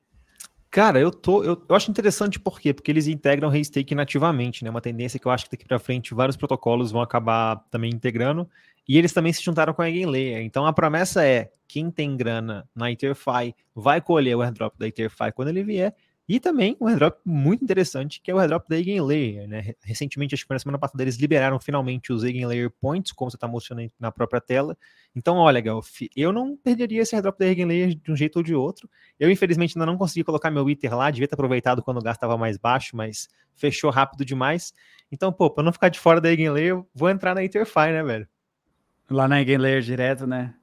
[0.71, 1.43] Cara, eu tô.
[1.43, 2.75] Eu, eu, acho interessante por quê?
[2.75, 4.71] Porque eles integram restake nativamente, né?
[4.71, 8.49] Uma tendência que eu acho que daqui para frente vários protocolos vão acabar também integrando.
[8.87, 10.43] E eles também se juntaram com a Eigenlayer.
[10.43, 15.33] Então a promessa é: quem tem grana na Etherfi vai colher o airdrop da Etherfi
[15.35, 15.95] quando ele vier.
[16.29, 19.73] E também um airdrop muito interessante, que é o airdrop da Eigenlayer, né?
[19.81, 23.49] Recentemente, acho que na semana passada, eles liberaram finalmente os Eigenlayer Points, como você está
[23.49, 24.77] mostrando na própria tela.
[25.17, 28.55] Então, olha, Galf, eu não perderia esse airdrop da Eigenlayer de um jeito ou de
[28.55, 28.91] outro.
[29.19, 32.17] Eu, infelizmente, ainda não consegui colocar meu Ether lá, devia ter aproveitado quando o gás
[32.17, 34.75] estava mais baixo, mas fechou rápido demais.
[35.11, 38.29] Então, pô, para não ficar de fora da Eigenlayer, vou entrar na Etherfi, né, velho?
[39.11, 40.55] Lá na Eigenlayer direto, né?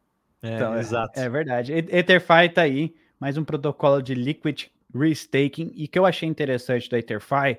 [0.43, 1.19] É, então, é, exato.
[1.19, 1.73] É, é verdade.
[1.73, 5.71] Etherfi tá aí, mais um protocolo de liquid restaking.
[5.75, 7.57] E que eu achei interessante da Etherfi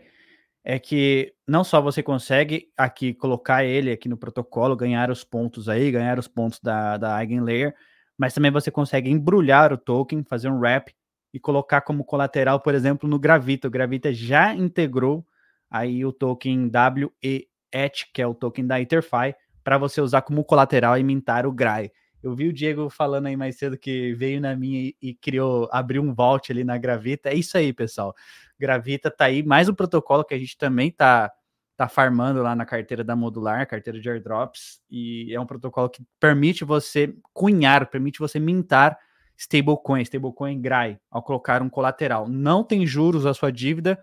[0.65, 5.69] é que não só você consegue aqui colocar ele aqui no protocolo, ganhar os pontos
[5.69, 7.73] aí, ganhar os pontos da, da Eigenlayer,
[8.19, 10.93] mas também você consegue embrulhar o token, fazer um wrap
[11.33, 13.69] e colocar como colateral, por exemplo, no Gravita.
[13.69, 15.25] O Gravita já integrou
[15.71, 20.99] aí o token WET, que é o token da Etherfi, para você usar como colateral
[20.99, 21.93] e mintar o GRAI.
[22.27, 26.03] Eu vi o Diego falando aí mais cedo que veio na minha e, criou, abriu
[26.03, 27.29] um vault ali na Gravita.
[27.29, 28.17] É isso aí, pessoal.
[28.59, 31.33] Gravita tá aí, mais um protocolo que a gente também tá
[31.77, 36.03] tá farmando lá na carteira da Modular, carteira de airdrops, e é um protocolo que
[36.19, 38.99] permite você cunhar, permite você mintar
[39.37, 42.27] stablecoin, stablecoin GRAI, ao colocar um colateral.
[42.27, 44.03] Não tem juros a sua dívida,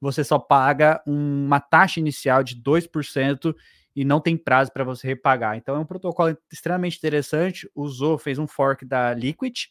[0.00, 3.54] você só paga uma taxa inicial de 2%
[3.94, 5.56] e não tem prazo para você repagar.
[5.56, 7.68] Então é um protocolo extremamente interessante.
[7.74, 9.66] Usou, fez um fork da Liquid,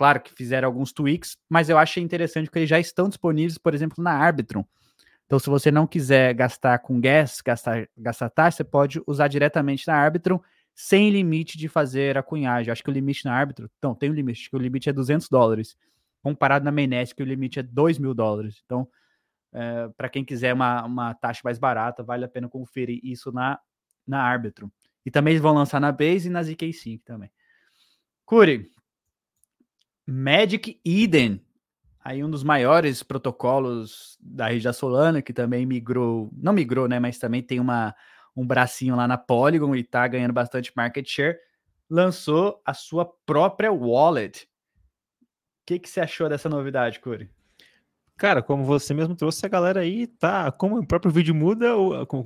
[0.00, 3.74] Claro que fizeram alguns tweaks, mas eu achei interessante que eles já estão disponíveis, por
[3.74, 4.64] exemplo, na Arbitrum.
[5.26, 9.86] Então, se você não quiser gastar com gas, gastar, gastar taxa, você pode usar diretamente
[9.86, 10.40] na Arbitrum
[10.74, 12.72] sem limite de fazer a cunhagem.
[12.72, 15.28] Acho que o limite na Arbitrum, não, tem um limite, que o limite é 200
[15.28, 15.76] dólares,
[16.22, 18.62] comparado na Mainnet, que o limite é 2 mil dólares.
[18.64, 18.88] Então,
[19.52, 23.58] é, para quem quiser uma, uma taxa mais barata, vale a pena conferir isso na,
[24.06, 24.70] na Arbitrum.
[25.04, 27.30] E também vão lançar na Base e na ZK5 também.
[28.24, 28.70] Curi,
[30.06, 31.44] Magic Eden,
[32.02, 36.98] aí um dos maiores protocolos da rede da Solana, que também migrou, não migrou, né,
[36.98, 37.94] mas também tem uma,
[38.36, 41.38] um bracinho lá na Polygon e tá ganhando bastante market share,
[41.88, 44.44] lançou a sua própria wallet.
[44.44, 45.26] O
[45.66, 47.30] que, que você achou dessa novidade, Curi?
[48.20, 51.70] Cara, como você mesmo trouxe, a galera aí tá, como o próprio vídeo muda,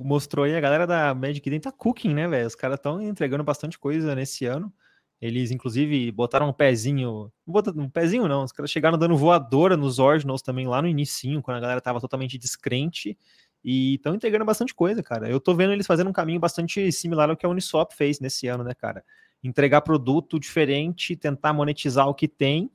[0.01, 2.45] mostrou aí, a galera da Magic Eden tá cooking, né, velho?
[2.45, 4.73] Os caras estão entregando bastante coisa nesse ano.
[5.21, 7.31] Eles, inclusive, botaram um pezinho.
[7.47, 11.55] Um pezinho não, os caras chegaram dando voadora nos Ordinals também lá no início, quando
[11.55, 13.17] a galera tava totalmente descrente.
[13.63, 15.29] E estão entregando bastante coisa, cara.
[15.29, 18.49] Eu tô vendo eles fazendo um caminho bastante similar ao que a Uniswap fez nesse
[18.49, 19.01] ano, né, cara?
[19.41, 22.69] Entregar produto diferente, tentar monetizar o que tem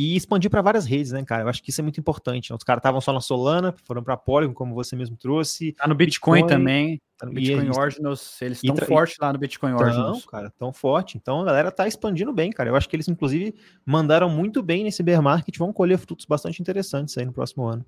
[0.00, 1.42] e expandir para várias redes, né, cara?
[1.42, 2.50] Eu acho que isso é muito importante.
[2.50, 2.56] Né?
[2.56, 5.72] Os caras estavam só na Solana, foram para Polygon, como você mesmo trouxe.
[5.72, 7.02] Tá no Bitcoin, Bitcoin também.
[7.18, 10.20] Tá no Bitcoin e, Ordinals, eles estão fortes lá no Bitcoin Ordinals.
[10.20, 11.18] Não, cara, tão forte.
[11.18, 12.70] Então a galera tá expandindo bem, cara.
[12.70, 16.62] Eu acho que eles, inclusive, mandaram muito bem nesse bear market, vão colher frutos bastante
[16.62, 17.84] interessantes aí no próximo ano.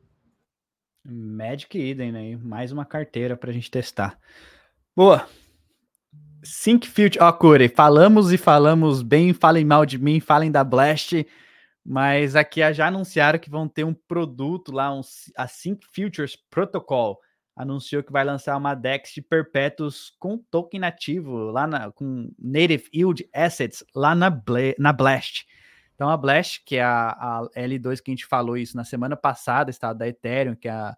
[1.03, 2.37] Magic Eden, né?
[2.43, 4.19] Mais uma carteira pra gente testar.
[4.95, 5.27] Boa.
[6.45, 7.19] Sync Future.
[7.23, 11.27] Ó, oh, Corey, falamos e falamos bem, falem mal de mim, falem da Blast.
[11.85, 15.01] Mas aqui já anunciaram que vão ter um produto lá, um,
[15.37, 17.21] a Sync Futures Protocol.
[17.55, 22.89] Anunciou que vai lançar uma DEX de perpétuos com token nativo, lá na, com Native
[22.95, 25.45] Yield Assets, lá na, Bla na Blast.
[25.95, 29.17] Então a Blast, que é a, a, L2 que a gente falou isso na semana
[29.17, 30.97] passada, estado da Ethereum, que é a,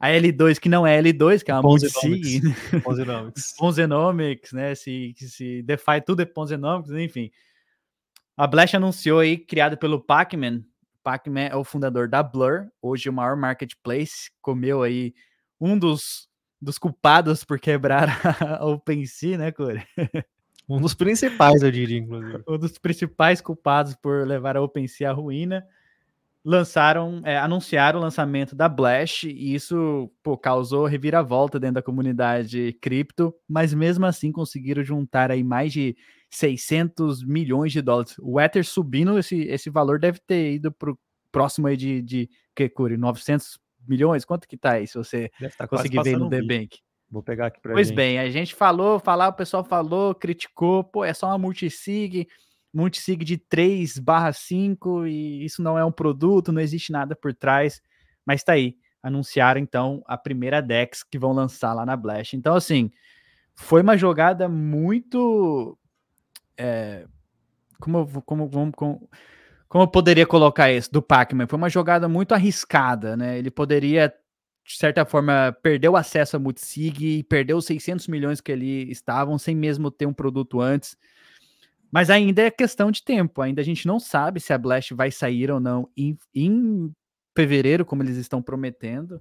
[0.00, 2.42] a L2 que não é L2, que é uma multisig.
[2.82, 3.54] Ponzenomics.
[3.56, 4.74] Ponzenomics, né?
[4.74, 7.30] Se, se DeFi tudo é Ponzenomics, enfim.
[8.38, 10.64] A Blast anunciou aí, criada pelo Pacman.
[11.02, 15.12] Pacman é o fundador da Blur, hoje o maior marketplace, comeu aí
[15.60, 16.28] um dos,
[16.62, 18.06] dos culpados por quebrar
[18.60, 19.82] a OpenSea, né, Corey?
[20.68, 22.44] Um dos principais, eu diria, inclusive.
[22.46, 25.66] um dos principais culpados por levar a OpenSea à ruína.
[26.44, 32.72] Lançaram, é, anunciaram o lançamento da Blast, e isso pô, causou reviravolta dentro da comunidade
[32.80, 35.96] cripto, mas mesmo assim conseguiram juntar aí mais de
[36.30, 38.14] 600 milhões de dólares.
[38.20, 40.98] O Ether subindo, esse, esse valor deve ter ido para o
[41.30, 44.24] próximo aí de, de que cure 900 milhões.
[44.24, 46.78] Quanto que tá aí, se você tá conseguir ver no The Bank?
[47.10, 51.04] Vou pegar aqui para Pois bem, a gente falou, falar, o pessoal falou, criticou, pô,
[51.04, 52.26] é só uma multisig,
[52.78, 57.34] multisig de 3 barra 5 e isso não é um produto, não existe nada por
[57.34, 57.82] trás,
[58.24, 58.76] mas tá aí.
[59.02, 62.36] Anunciaram então a primeira DEX que vão lançar lá na Blast.
[62.36, 62.90] Então, assim,
[63.54, 65.78] foi uma jogada muito
[66.56, 67.06] é,
[67.80, 69.10] como, como, como, como,
[69.68, 71.46] como eu poderia colocar isso do Pac-Man?
[71.46, 73.38] Foi uma jogada muito arriscada, né?
[73.38, 74.12] Ele poderia,
[74.64, 78.90] de certa forma, perder o acesso a Multisig e perder os 600 milhões que ali
[78.90, 80.96] estavam, sem mesmo ter um produto antes.
[81.90, 85.10] Mas ainda é questão de tempo, ainda a gente não sabe se a Blast vai
[85.10, 86.92] sair ou não em, em
[87.36, 89.20] fevereiro, como eles estão prometendo.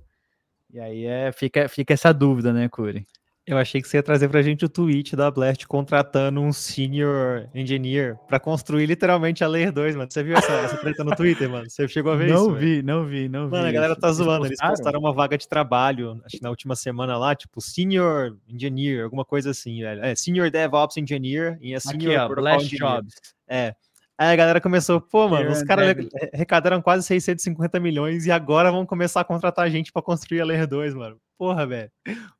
[0.72, 3.08] E aí é, fica, fica essa dúvida, né, Curi?
[3.48, 7.48] Eu achei que você ia trazer pra gente o tweet da Blast contratando um senior
[7.56, 10.12] engineer para construir literalmente a Layer 2, mano.
[10.12, 11.70] Você viu essa, essa treta no Twitter, mano?
[11.70, 12.50] Você chegou a ver não isso?
[12.50, 13.52] Não vi, não vi, não vi.
[13.52, 14.48] Mano, a galera tá zoando.
[14.48, 19.06] Eles postaram uma vaga de trabalho, acho que na última semana lá, tipo, senior engineer,
[19.06, 20.04] alguma coisa assim, velho.
[20.04, 22.96] É, senior DevOps engineer e a senior Aqui, ó, Blast engineer.
[22.96, 23.14] Jobs.
[23.48, 23.74] É.
[24.18, 25.96] Aí a galera começou, pô, mano, os caras
[26.34, 30.66] arrecadaram quase 650 milhões e agora vão começar a contratar gente para construir a Layer
[30.66, 31.20] 2, mano.
[31.38, 31.92] Porra, velho.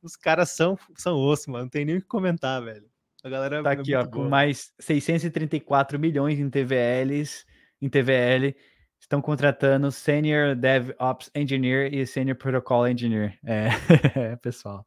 [0.02, 1.66] Os caras são, são osso, mano.
[1.66, 2.86] Não tem nem o que comentar, velho.
[3.24, 4.24] A galera tá é aqui, ó, boa.
[4.24, 7.46] com mais 634 milhões em TVLs,
[7.80, 8.56] em TVL,
[9.00, 13.38] estão contratando Senior DevOps Engineer e Senior Protocol Engineer.
[13.46, 13.68] É,
[14.42, 14.84] pessoal.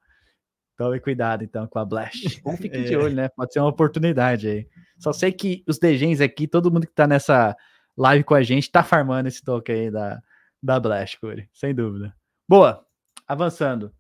[0.80, 2.40] Tome cuidado, então, com a Blast.
[2.42, 2.84] Ou fique é.
[2.84, 3.28] de olho, né?
[3.28, 4.66] Pode ser uma oportunidade aí.
[4.98, 7.54] Só sei que os DGens aqui, todo mundo que tá nessa
[7.94, 10.22] live com a gente, tá farmando esse token aí da,
[10.62, 11.46] da Blast, Corey.
[11.52, 12.16] Sem dúvida.
[12.48, 12.82] Boa.
[13.28, 13.92] Avançando.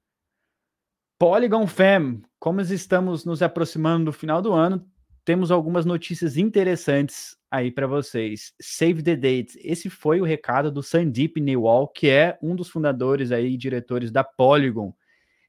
[1.18, 4.82] Polygon Fam, como estamos nos aproximando do final do ano,
[5.22, 8.54] temos algumas notícias interessantes aí para vocês.
[8.58, 9.60] Save the date.
[9.62, 14.24] Esse foi o recado do Sandeep Newall, que é um dos fundadores aí diretores da
[14.24, 14.94] Polygon.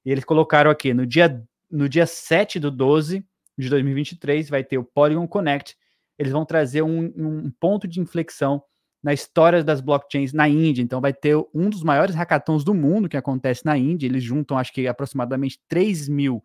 [0.06, 3.26] E eles colocaram aqui no dia no dia 7 do 12
[3.58, 5.76] de 2023 vai ter o Polygon Connect.
[6.18, 8.62] Eles vão trazer um, um ponto de inflexão
[9.02, 10.82] na história das blockchains na Índia.
[10.82, 14.08] Então vai ter um dos maiores hackathons do mundo que acontece na Índia.
[14.08, 16.44] Eles juntam, acho que aproximadamente 3 mil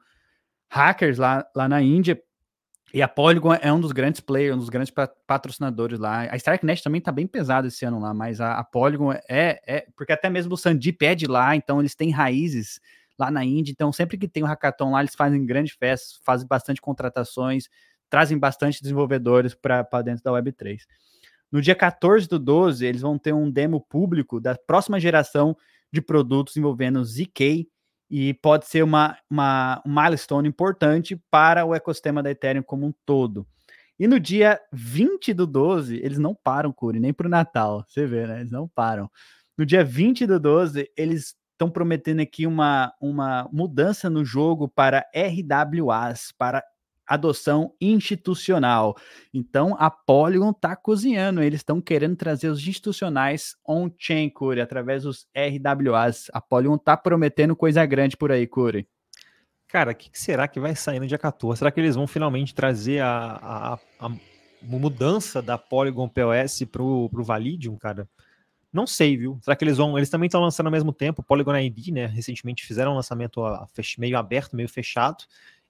[0.71, 2.21] hackers lá, lá na Índia.
[2.95, 4.95] E a Polygon é um dos grandes players, um dos grandes
[5.27, 6.21] patrocinadores lá.
[6.31, 9.87] A Starknet também tá bem pesada esse ano lá, mas a, a Polygon é, é.
[9.97, 12.81] Porque até mesmo o Sandeep é de lá, então eles têm raízes
[13.19, 13.73] lá na Índia.
[13.73, 17.69] Então, sempre que tem um hackathon lá, eles fazem grandes festas, fazem bastante contratações,
[18.09, 20.81] trazem bastante desenvolvedores para dentro da Web3.
[21.51, 25.57] No dia 14 do 12, eles vão ter um demo público da próxima geração
[25.93, 27.69] de produtos envolvendo ZK
[28.11, 32.93] e pode ser uma, uma um milestone importante para o ecossistema da Ethereum como um
[33.05, 33.47] todo.
[33.99, 37.85] E no dia 20 do 12, eles não param, Curi, nem para o Natal.
[37.89, 38.41] Você vê, né?
[38.41, 39.11] Eles não param.
[39.57, 45.07] No dia 20 do 12, eles estão prometendo aqui uma, uma mudança no jogo para
[45.15, 46.63] RWAs, para
[47.07, 48.97] adoção institucional.
[49.33, 55.27] Então a Polygon está cozinhando, eles estão querendo trazer os institucionais on-chain, Curi, através dos
[55.35, 56.27] RWAs.
[56.33, 58.87] A Polygon está prometendo coisa grande por aí, Curi.
[59.69, 61.59] Cara, o que, que, será que vai sair no dia 14?
[61.59, 64.11] Será que eles vão finalmente trazer a, a, a
[64.63, 68.09] mudança da Polygon POS para o Validium, cara?
[68.77, 69.39] Não sei, viu?
[69.41, 69.97] Será que eles vão.
[69.97, 71.23] Eles também estão lançando ao mesmo tempo.
[71.23, 72.05] Polygon ID, né?
[72.05, 73.41] Recentemente fizeram um lançamento
[73.97, 75.25] meio aberto, meio fechado.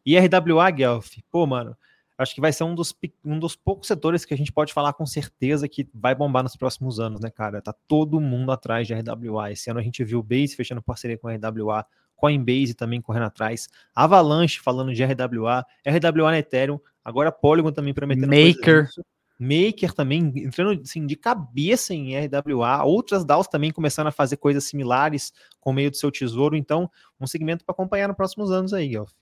[0.04, 1.76] E RWA, Guelph, pô, mano,
[2.18, 2.92] acho que vai ser um dos,
[3.24, 6.56] um dos poucos setores que a gente pode falar com certeza que vai bombar nos
[6.56, 7.62] próximos anos, né, cara?
[7.62, 9.52] Tá todo mundo atrás de RWA.
[9.52, 13.26] Esse ano a gente viu o Base fechando parceria com a RWA, Coinbase também correndo
[13.26, 18.88] atrás, Avalanche falando de RWA, RWA na Ethereum, agora Polygon também prometendo Maker.
[19.38, 24.64] Maker também entrando assim, de cabeça em RWA, outras DAOs também começando a fazer coisas
[24.64, 28.88] similares com meio do seu tesouro, então um segmento para acompanhar nos próximos anos aí,
[28.88, 29.12] Guelph.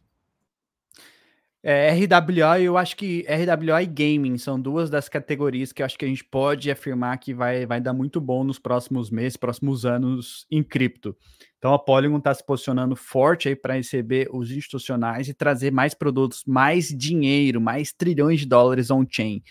[1.67, 5.99] É, RWA, eu acho que RWA e gaming são duas das categorias que eu acho
[5.99, 9.87] que a gente pode afirmar que vai, vai dar muito bom nos próximos meses, próximos
[9.87, 11.17] anos em cripto.
[11.57, 15.95] Então a Polygon está se posicionando forte aí para receber os institucionais e trazer mais
[15.95, 19.43] produtos, mais dinheiro, mais trilhões de dólares on-chain.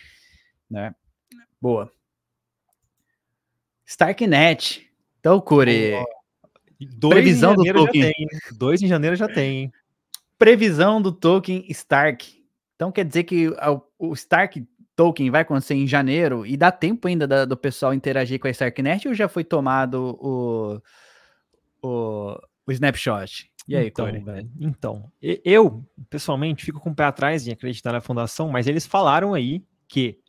[0.74, 0.96] Né?
[1.62, 1.92] Boa.
[3.86, 4.90] Starknet.
[5.20, 5.94] Então, Core.
[7.10, 8.12] Previsão do token.
[8.58, 9.72] Dois em janeiro já tem, hein?
[10.44, 12.44] previsão do token Stark.
[12.76, 13.50] Então quer dizer que
[13.98, 14.62] o Stark
[14.94, 18.52] token vai acontecer em janeiro e dá tempo ainda da, do pessoal interagir com a
[18.52, 20.82] Starknet ou já foi tomado o,
[21.82, 23.50] o, o snapshot?
[23.66, 28.02] E aí, então, velho, então, eu pessoalmente fico com o pé atrás em acreditar na
[28.02, 30.20] fundação, mas eles falaram aí que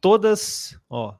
[0.00, 1.16] todas, ó,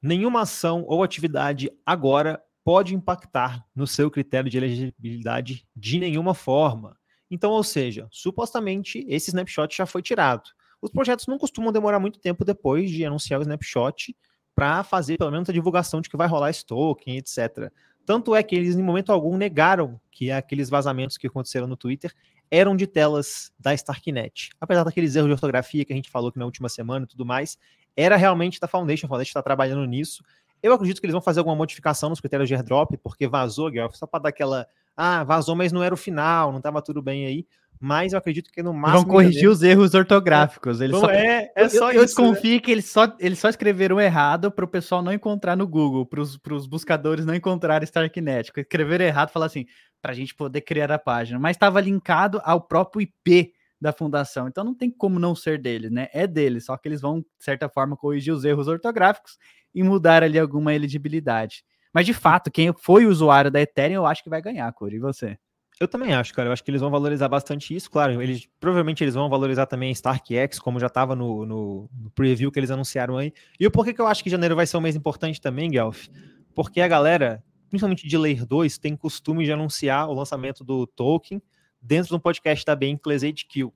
[0.00, 6.96] nenhuma ação ou atividade agora pode impactar no seu critério de elegibilidade de nenhuma forma.
[7.30, 10.50] Então, ou seja, supostamente esse snapshot já foi tirado.
[10.80, 14.16] Os projetos não costumam demorar muito tempo depois de anunciar o snapshot
[14.54, 17.70] para fazer pelo menos a divulgação de que vai rolar esse token, etc.
[18.06, 22.12] Tanto é que eles, em momento algum, negaram que aqueles vazamentos que aconteceram no Twitter
[22.50, 24.50] eram de telas da Starknet.
[24.60, 27.24] Apesar daqueles erros de ortografia que a gente falou que na última semana e tudo
[27.24, 27.58] mais,
[27.96, 29.06] era realmente da Foundation.
[29.06, 30.24] A Foundation está trabalhando nisso.
[30.62, 33.96] Eu acredito que eles vão fazer alguma modificação nos critérios de airdrop, porque vazou, Guilherme,
[33.96, 34.66] só para dar aquela.
[34.96, 37.46] Ah, vazou, mas não era o final, não estava tudo bem aí.
[37.78, 39.02] Mas eu acredito que no máximo.
[39.02, 40.80] Vão corrigir os erros ortográficos.
[40.80, 41.10] Eles só...
[41.10, 41.98] É, é só eu, isso.
[41.98, 42.60] Eu desconfio né?
[42.60, 46.20] que eles só, eles só escreveram errado para o pessoal não encontrar no Google, para
[46.20, 48.50] os buscadores não encontrarem Starknet.
[48.56, 49.66] Escreveram errado, falar assim,
[50.00, 51.38] para a gente poder criar a página.
[51.38, 53.52] Mas estava linkado ao próprio IP
[53.84, 54.48] da fundação.
[54.48, 56.08] Então não tem como não ser deles, né?
[56.12, 59.38] É deles, só que eles vão, de certa forma, corrigir os erros ortográficos
[59.74, 61.62] e mudar ali alguma elegibilidade.
[61.92, 64.96] Mas de fato, quem foi usuário da Ethereum, eu acho que vai ganhar, Curi.
[64.96, 65.38] E você?
[65.78, 66.48] Eu também acho, cara.
[66.48, 67.90] Eu acho que eles vão valorizar bastante isso.
[67.90, 72.50] Claro, eles provavelmente eles vão valorizar também StarkX, como já estava no, no, no, preview
[72.50, 73.32] que eles anunciaram aí.
[73.60, 76.06] E o porquê que eu acho que janeiro vai ser um mês importante também, Guelph?
[76.54, 81.42] Porque a galera, principalmente de Layer 2, tem costume de anunciar o lançamento do token
[81.84, 83.70] dentro de um podcast da Bankless HQ.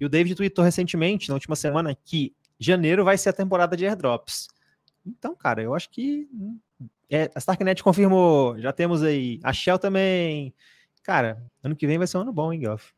[0.00, 3.86] E o David tweetou recentemente, na última semana, que janeiro vai ser a temporada de
[3.86, 4.48] airdrops.
[5.06, 6.28] Então, cara, eu acho que
[7.10, 8.58] é, a Starknet confirmou.
[8.58, 10.54] Já temos aí a Shell também.
[11.02, 12.92] Cara, ano que vem vai ser um ano bom, hein, Goff?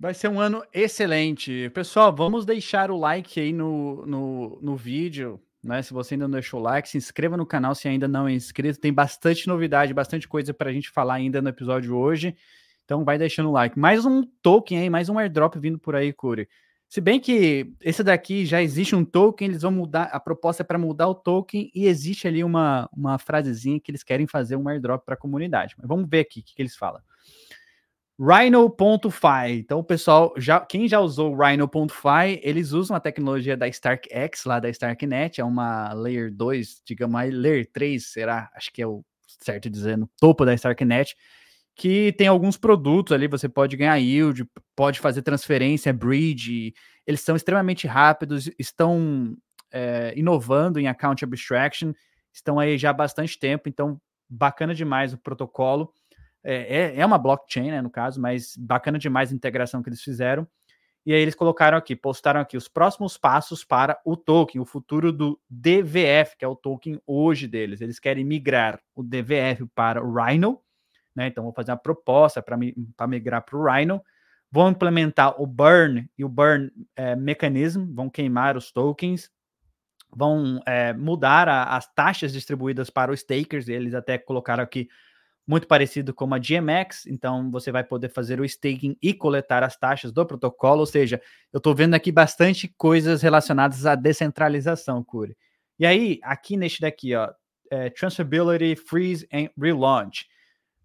[0.00, 1.70] Vai ser um ano excelente.
[1.70, 5.40] Pessoal, vamos deixar o like aí no, no, no vídeo.
[5.68, 5.82] Né?
[5.82, 8.32] Se você ainda não deixou o like, se inscreva no canal se ainda não é
[8.32, 8.80] inscrito.
[8.80, 12.34] Tem bastante novidade, bastante coisa para a gente falar ainda no episódio hoje.
[12.86, 13.78] Então vai deixando o like.
[13.78, 16.48] Mais um token aí, mais um airdrop vindo por aí, Curi.
[16.88, 20.64] Se bem que esse daqui já existe um token, eles vão mudar, a proposta é
[20.64, 24.66] para mudar o token e existe ali uma, uma frasezinha que eles querem fazer um
[24.70, 25.74] airdrop para a comunidade.
[25.76, 27.02] Mas vamos ver aqui o que, que eles falam.
[28.20, 29.52] Rhino.fi.
[29.52, 34.58] Então, pessoal, já, quem já usou o Rhino.fi, eles usam a tecnologia da StarkX, lá
[34.58, 38.50] da StarkNet, é uma Layer 2, digamos aí, Layer 3, será?
[38.54, 39.04] Acho que é o
[39.40, 41.14] certo dizendo, topo da StarkNet,
[41.76, 44.44] que tem alguns produtos ali, você pode ganhar yield,
[44.74, 46.74] pode fazer transferência, bridge,
[47.06, 49.36] eles são extremamente rápidos, estão
[49.70, 51.92] é, inovando em account abstraction,
[52.32, 55.92] estão aí já há bastante tempo, então bacana demais o protocolo.
[56.44, 60.02] É, é, é, uma blockchain, né, no caso, mas bacana demais a integração que eles
[60.02, 60.46] fizeram.
[61.04, 65.10] E aí eles colocaram aqui, postaram aqui os próximos passos para o token, o futuro
[65.10, 67.80] do DVF, que é o token hoje deles.
[67.80, 70.60] Eles querem migrar o DVF para o Rhino,
[71.16, 71.26] né?
[71.26, 74.02] Então vou fazer uma proposta para migrar para o Rhino.
[74.50, 79.30] Vão implementar o burn e o burn é, mecanismo, vão queimar os tokens,
[80.14, 83.68] vão é, mudar a, as taxas distribuídas para os stakers.
[83.68, 84.88] Eles até colocaram aqui
[85.48, 89.78] muito parecido com a GMX, então você vai poder fazer o staking e coletar as
[89.78, 91.18] taxas do protocolo, ou seja,
[91.50, 95.34] eu estou vendo aqui bastante coisas relacionadas à descentralização, Curi.
[95.78, 97.30] E aí, aqui neste daqui, ó,
[97.70, 100.26] é, Transferability, Freeze and Relaunch.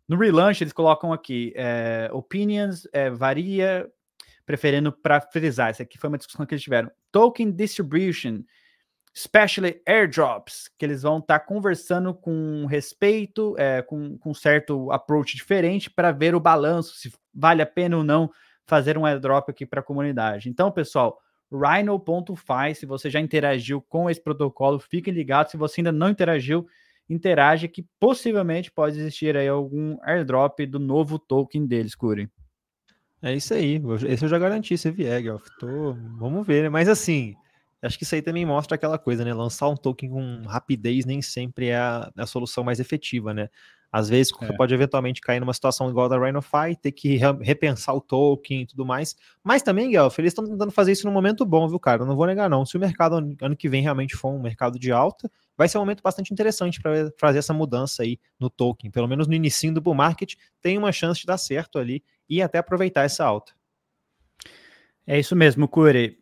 [0.08, 3.90] No relaunch, eles colocam aqui é, opinions, é, varia,
[4.46, 5.72] preferindo para frisar.
[5.72, 6.90] Essa aqui foi uma discussão que eles tiveram.
[7.12, 8.44] Token distribution,
[9.14, 15.36] especially airdrops, que eles vão estar tá conversando com respeito, é, com, com certo approach
[15.36, 18.32] diferente para ver o balanço, se vale a pena ou não
[18.66, 20.50] fazer um airdrop aqui para a comunidade.
[20.50, 21.20] Então, pessoal,
[21.52, 25.52] Rhino.fi, se você já interagiu com esse protocolo, fiquem ligados.
[25.52, 26.66] Se você ainda não interagiu,
[27.08, 32.30] interage que possivelmente pode existir aí algum airdrop do novo token deles, Curi.
[33.22, 33.80] É isso aí.
[34.08, 35.48] Esse eu já garanti, se vier, Guelph.
[35.60, 35.94] Tô...
[36.18, 36.70] Vamos ver, né?
[36.70, 37.36] Mas assim,
[37.84, 39.34] Acho que isso aí também mostra aquela coisa, né?
[39.34, 43.50] Lançar um token com rapidez nem sempre é a, a solução mais efetiva, né?
[43.92, 44.48] Às vezes é.
[44.48, 48.62] você pode eventualmente cair numa situação igual a da RhinoFi, ter que repensar o token
[48.62, 49.16] e tudo mais.
[49.44, 52.02] Mas também, Guelph, eles estão tentando fazer isso no momento bom, viu, cara?
[52.02, 52.66] Eu não vou negar, não.
[52.66, 55.82] Se o mercado ano que vem realmente for um mercado de alta, vai ser um
[55.82, 58.90] momento bastante interessante para fazer essa mudança aí no token.
[58.90, 62.42] Pelo menos no início do bull market, tem uma chance de dar certo ali e
[62.42, 63.54] até aproveitar essa alta.
[65.06, 66.18] É isso mesmo, Curi.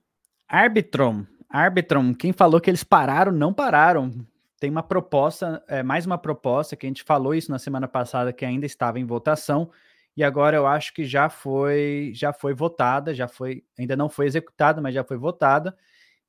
[0.45, 4.11] Arbitrum Arbitrum, quem falou que eles pararam, não pararam.
[4.59, 8.31] Tem uma proposta, é, mais uma proposta, que a gente falou isso na semana passada,
[8.31, 9.71] que ainda estava em votação,
[10.15, 14.27] e agora eu acho que já foi, já foi votada, já foi, ainda não foi
[14.27, 15.75] executada, mas já foi votada,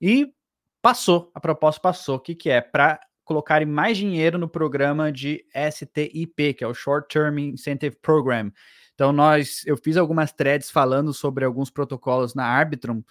[0.01, 0.33] e
[0.81, 2.17] passou, a proposta passou.
[2.17, 2.61] O que, que é?
[2.61, 8.53] Para colocarem mais dinheiro no programa de STIP, que é o Short Term Incentive Program.
[8.95, 13.03] Então, nós, eu fiz algumas threads falando sobre alguns protocolos na Arbitrum,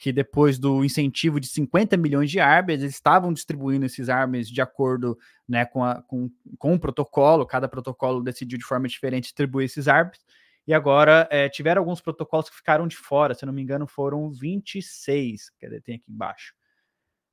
[0.00, 4.62] que depois do incentivo de 50 milhões de ARBs, eles estavam distribuindo esses ARBs de
[4.62, 9.66] acordo né, com, a, com, com o protocolo, cada protocolo decidiu de forma diferente distribuir
[9.66, 10.18] esses ARBs,
[10.66, 14.30] e agora é, tiveram alguns protocolos que ficaram de fora, se não me engano foram
[14.30, 16.54] 26, quer dizer, tem aqui embaixo.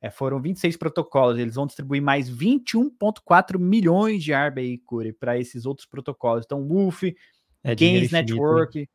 [0.01, 4.81] É, foram 26 protocolos, eles vão distribuir mais 21,4 milhões de ARB
[5.17, 6.43] para esses outros protocolos.
[6.45, 7.15] Então, WUF,
[7.63, 8.89] é Gains Network,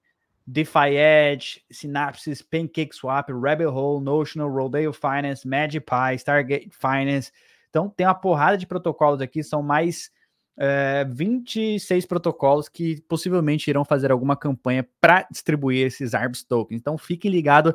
[0.47, 7.31] DeFi Edge, Synapses, PancakeSwap, Rebel Hole, Notional, Rodeo Finance, MagPi, Stargate Finance.
[7.71, 10.11] Então tem uma porrada de protocolos aqui, são mais
[10.57, 16.81] é, 26 protocolos que possivelmente irão fazer alguma campanha para distribuir esses ARBS tokens.
[16.81, 17.75] Então fiquem ligados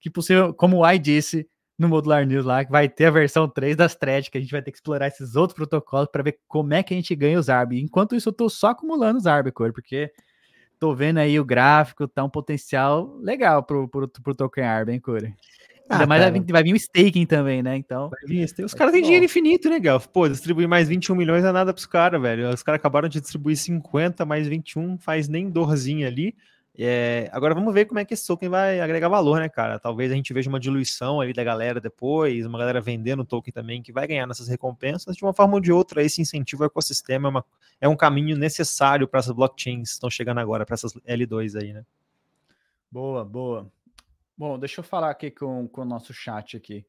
[0.00, 1.48] que possível, como o AI disse
[1.78, 4.50] no Modular News lá, que vai ter a versão 3 das threads, que a gente
[4.50, 7.38] vai ter que explorar esses outros protocolos para ver como é que a gente ganha
[7.38, 7.80] os ARB.
[7.80, 10.12] Enquanto isso, eu estou só acumulando os ARB, porque
[10.78, 15.00] tô vendo aí o gráfico, tá um potencial legal pro, pro, pro token ARB, hein,
[15.00, 15.34] Curi?
[15.88, 17.74] Ah, Ainda mais vai vir, vai vir, um staking também, né?
[17.76, 18.10] Então.
[18.62, 19.98] Os caras têm dinheiro infinito, né, Gal?
[20.00, 22.50] Pô, distribuir mais 21 milhões é nada pros caras, velho.
[22.50, 26.36] Os caras acabaram de distribuir 50 mais 21, faz nem dorzinha ali.
[26.80, 29.80] É, agora vamos ver como é que esse token vai agregar valor, né, cara?
[29.80, 33.52] Talvez a gente veja uma diluição ali da galera depois, uma galera vendendo o token
[33.52, 35.16] também que vai ganhar nessas recompensas.
[35.16, 37.44] De uma forma ou de outra, esse incentivo ao ecossistema é, uma,
[37.80, 41.72] é um caminho necessário para essas blockchains que estão chegando agora, para essas L2 aí,
[41.72, 41.84] né?
[42.88, 43.68] Boa, boa.
[44.36, 46.86] Bom, deixa eu falar aqui com, com o nosso chat aqui.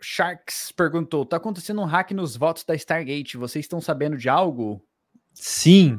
[0.00, 3.36] Sharks perguntou: tá acontecendo um hack nos votos da Stargate?
[3.36, 4.84] Vocês estão sabendo de algo?
[5.32, 5.96] Sim,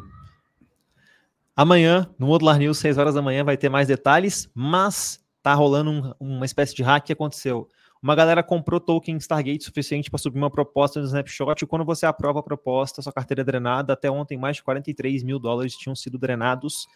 [1.56, 6.16] Amanhã, no Modular News, 6 horas da manhã, vai ter mais detalhes, mas tá rolando
[6.20, 7.68] um, uma espécie de hack que aconteceu.
[8.02, 12.06] Uma galera comprou token Stargate suficiente para subir uma proposta no Snapshot, e quando você
[12.06, 13.94] aprova a proposta, sua carteira é drenada.
[13.94, 16.88] Até ontem, mais de 43 mil dólares tinham sido drenados.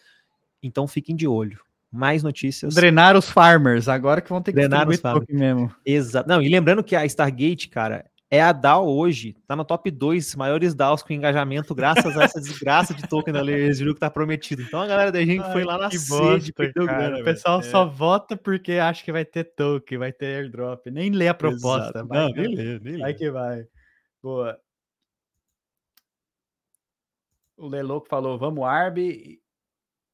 [0.62, 1.60] Então fiquem de olho.
[1.90, 2.74] Mais notícias.
[2.76, 5.74] Drenar os farmers, agora que vão ter que drenar os farmers mesmo.
[5.86, 6.28] Exato.
[6.28, 10.36] Não, e lembrando que a Stargate, cara, é a DAO hoje, tá no top 2
[10.36, 14.62] maiores DAOs com engajamento, graças a essa desgraça de token da Layers que tá prometido.
[14.62, 17.64] Então a galera da gente Ai, foi lá na sede, bosta, grana, O pessoal é.
[17.64, 22.04] só vota porque acha que vai ter token, vai ter airdrop, nem lê a proposta.
[22.04, 23.00] Vai, Não, nem lê, nem lê.
[23.00, 23.66] Vai que vai.
[24.22, 24.60] Boa.
[27.56, 29.40] O Lelouco falou, vamos Arb.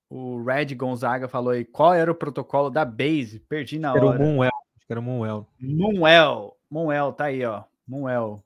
[0.07, 3.39] O Red Gonzaga falou aí, qual era o protocolo da Base?
[3.39, 4.05] Perdi na hora.
[4.05, 4.51] Era o Moonwell.
[4.87, 5.47] Era o Moonwell.
[5.59, 6.57] Moonwell.
[6.69, 7.63] Moonwell, tá aí, ó.
[7.87, 8.43] Moonwell.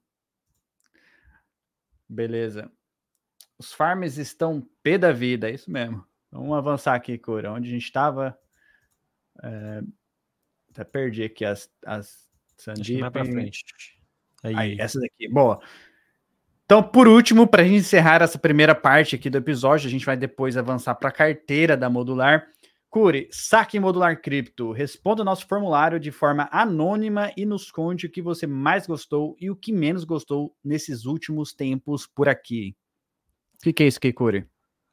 [2.08, 2.72] Beleza.
[3.58, 6.06] Os farms estão pé da vida, é isso mesmo.
[6.32, 7.52] Vamos avançar aqui, Cura.
[7.52, 8.38] Onde a gente estava.
[9.44, 9.82] É...
[10.72, 12.28] Até perdi aqui as, as
[12.58, 13.02] Sandeep.
[13.02, 13.64] Mais pra frente.
[14.44, 14.56] Aí.
[14.56, 15.28] Aí, essa daqui.
[15.28, 15.60] Boa.
[16.66, 20.06] Então, por último, para a gente encerrar essa primeira parte aqui do episódio, a gente
[20.06, 22.48] vai depois avançar para a carteira da Modular.
[22.90, 24.72] Cure, saque modular cripto.
[24.72, 29.36] Responda o nosso formulário de forma anônima e nos conte o que você mais gostou
[29.40, 32.76] e o que menos gostou nesses últimos tempos por aqui.
[33.56, 34.48] O que, que é isso Cure?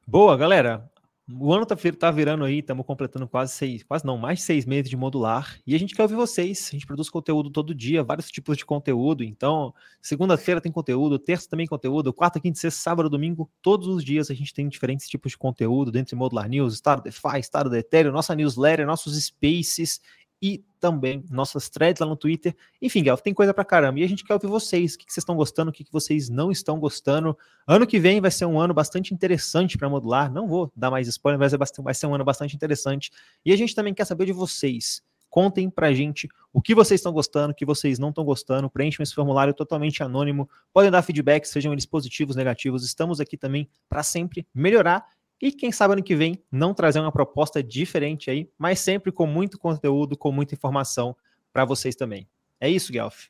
[0.07, 0.91] Boa, galera.
[1.27, 4.91] O ano tá, tá virando aí, estamos completando quase seis, quase não, mais seis meses
[4.91, 5.59] de modular.
[5.67, 6.69] E a gente quer ouvir vocês.
[6.69, 9.25] A gente produz conteúdo todo dia, vários tipos de conteúdo.
[9.25, 9.73] Então,
[10.03, 14.35] segunda-feira tem conteúdo, terça também conteúdo, quarta, quinta, sexta, sábado, domingo, todos os dias a
[14.35, 18.13] gente tem diferentes tipos de conteúdo dentro de Modular News, Estado DeFi, Estado da Ethereum,
[18.13, 20.03] nossa newsletter, nossos spaces
[20.41, 22.55] e também nossas threads lá no Twitter.
[22.81, 24.01] Enfim, Guelph, tem coisa pra caramba.
[24.01, 24.95] E a gente quer ouvir vocês.
[24.95, 27.37] O que, vocês estão gostando, o que, vocês não estão gostando.
[27.67, 30.31] Ano que vem vai ser um ano bastante interessante para modular.
[30.31, 33.11] Não vou dar mais spoiler, mas vai ser um ano bastante interessante.
[33.45, 35.03] E a gente também quer saber de vocês.
[35.31, 38.71] Contem pra gente o que vocês estão gostando, o que vocês não estão gostando.
[38.71, 40.49] Preenchem esse formulário totalmente anônimo.
[40.73, 42.85] Podem dar feedback, sejam eles positivos, negativos.
[42.85, 45.05] Estamos aqui também para sempre melhorar
[45.41, 49.27] e quem sabe ano que vem não trazer uma proposta diferente aí, mas sempre com
[49.27, 51.17] muito conteúdo, com muita informação
[51.53, 52.29] para vocês também.
[52.61, 53.27] É isso, Guelph.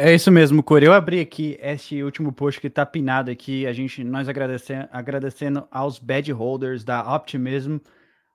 [0.00, 0.86] É isso mesmo, Core.
[0.86, 3.66] Eu abri aqui este último post que está pinado aqui.
[3.66, 7.78] A gente, nós agradecendo, agradecendo aos bad holders da Optimism.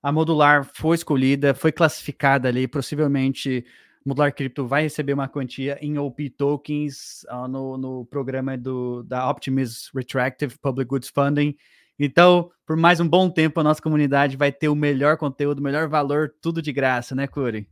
[0.01, 2.67] A modular foi escolhida, foi classificada ali.
[2.67, 3.65] Possivelmente,
[4.05, 9.29] Modular Crypto vai receber uma quantia em OP tokens uh, no, no programa do, da
[9.29, 11.55] Optimism Retractive Public Goods Funding.
[12.05, 15.63] Então, por mais um bom tempo, a nossa comunidade vai ter o melhor conteúdo, o
[15.63, 17.65] melhor valor, tudo de graça, né, Curi?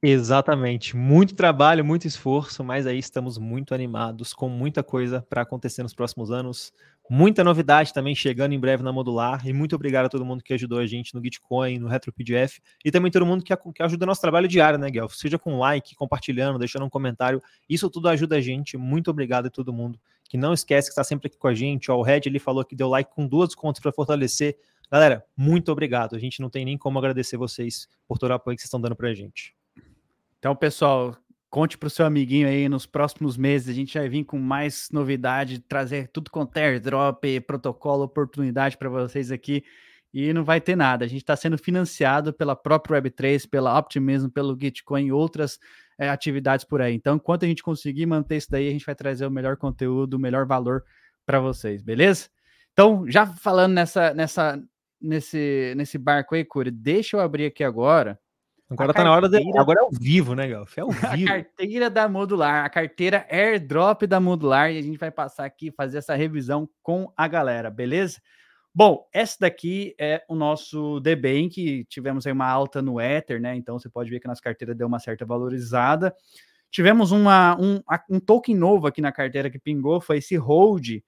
[0.00, 0.96] Exatamente.
[0.96, 5.92] Muito trabalho, muito esforço, mas aí estamos muito animados, com muita coisa para acontecer nos
[5.92, 6.72] próximos anos.
[7.10, 9.44] Muita novidade também chegando em breve na Modular.
[9.44, 12.60] E muito obrigado a todo mundo que ajudou a gente no Gitcoin, no RetroPDF.
[12.84, 15.14] E também todo mundo que, que ajuda nosso trabalho diário, né, Guelph?
[15.14, 17.42] Seja com like, compartilhando, deixando um comentário.
[17.68, 18.76] Isso tudo ajuda a gente.
[18.76, 21.90] Muito obrigado a todo mundo que não esquece que está sempre aqui com a gente.
[21.90, 24.56] Ó, o Red ele falou que deu like com duas contas para fortalecer.
[24.92, 26.14] Galera, muito obrigado.
[26.14, 28.80] A gente não tem nem como agradecer vocês por todo o apoio que vocês estão
[28.80, 29.57] dando para a gente.
[30.38, 31.16] Então, pessoal,
[31.50, 33.68] conte para o seu amiguinho aí nos próximos meses.
[33.68, 39.32] A gente vai vir com mais novidade, trazer tudo com airdrop, protocolo, oportunidade para vocês
[39.32, 39.64] aqui.
[40.14, 41.04] E não vai ter nada.
[41.04, 45.58] A gente está sendo financiado pela própria Web3, pela Optimism, pelo Gitcoin e outras
[45.98, 46.94] é, atividades por aí.
[46.94, 50.14] Então, enquanto a gente conseguir manter isso daí, a gente vai trazer o melhor conteúdo,
[50.14, 50.84] o melhor valor
[51.26, 52.28] para vocês, beleza?
[52.72, 54.62] Então, já falando nessa, nessa,
[55.00, 58.18] nesse, nesse barco aí, Curi, deixa eu abrir aqui agora.
[58.70, 59.58] Agora tá na hora de.
[59.58, 60.76] Agora é ao vivo, né, Galf?
[60.76, 61.30] É ao vivo.
[61.30, 65.70] A carteira da modular, a carteira airdrop da modular, e a gente vai passar aqui
[65.70, 68.20] fazer essa revisão com a galera, beleza?
[68.74, 73.56] Bom, essa daqui é o nosso DBank, tivemos aí uma alta no Ether, né?
[73.56, 76.14] Então você pode ver que a nossa carteira deu uma certa valorizada.
[76.70, 81.00] Tivemos uma, um, um token novo aqui na carteira que pingou, foi esse Hold,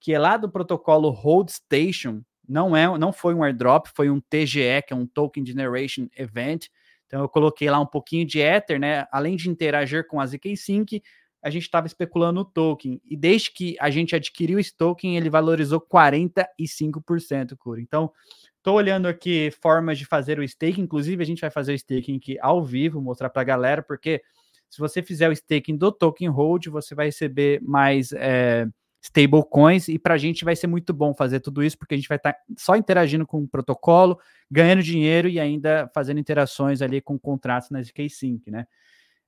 [0.00, 2.22] que é lá do protocolo Hold Station.
[2.48, 6.68] Não é, não foi um airdrop, foi um TGE, que é um Token Generation Event.
[7.08, 9.06] Então eu coloquei lá um pouquinho de Ether, né?
[9.10, 11.02] Além de interagir com a ZK Sync,
[11.42, 13.00] a gente estava especulando o token.
[13.04, 17.80] E desde que a gente adquiriu esse token, ele valorizou 45%, Cura.
[17.80, 18.12] Então,
[18.56, 20.82] estou olhando aqui formas de fazer o staking.
[20.82, 24.22] Inclusive, a gente vai fazer o staking aqui ao vivo, mostrar para a galera, porque
[24.68, 28.66] se você fizer o staking do token hold, você vai receber mais é,
[29.00, 29.88] stablecoins.
[29.88, 32.16] E para a gente vai ser muito bom fazer tudo isso, porque a gente vai
[32.16, 34.18] estar tá só interagindo com o protocolo,
[34.50, 38.66] ganhando dinheiro e ainda fazendo interações ali com contratos na ZK-Sync, né?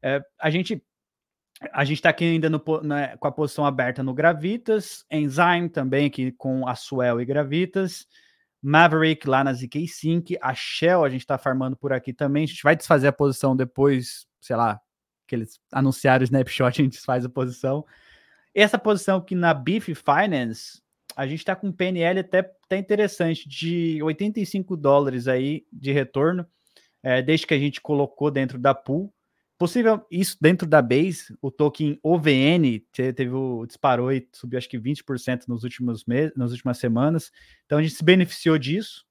[0.03, 0.83] É, a gente
[1.73, 6.07] a gente está aqui ainda no, né, com a posição aberta no Gravitas, Enzyme também
[6.07, 8.07] aqui com a Swell e Gravitas,
[8.63, 12.47] Maverick lá na ZK Sync, a Shell a gente está farmando por aqui também, a
[12.47, 14.81] gente vai desfazer a posição depois, sei lá,
[15.27, 17.85] que eles anunciaram o snapshot, a gente desfaz a posição.
[18.55, 20.83] Essa posição aqui na Beef Finance,
[21.17, 26.47] a gente está com PNL até, até interessante, de 85 dólares aí de retorno,
[27.03, 29.13] é, desde que a gente colocou dentro da pool.
[29.59, 34.79] possível isso dentro da base, o token OVN teve o disparou e subiu acho que
[34.79, 37.31] 20% nos últimos meses, nas últimas semanas.
[37.67, 39.05] Então a gente se beneficiou disso.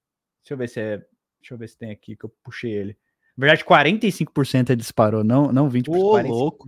[0.43, 0.97] Deixa eu ver se é,
[1.39, 2.97] deixa eu ver se tem aqui que eu puxei ele.
[3.39, 6.27] Na verdade, 45% ele disparou, não não 20%, Ô, 45%.
[6.27, 6.67] Louco.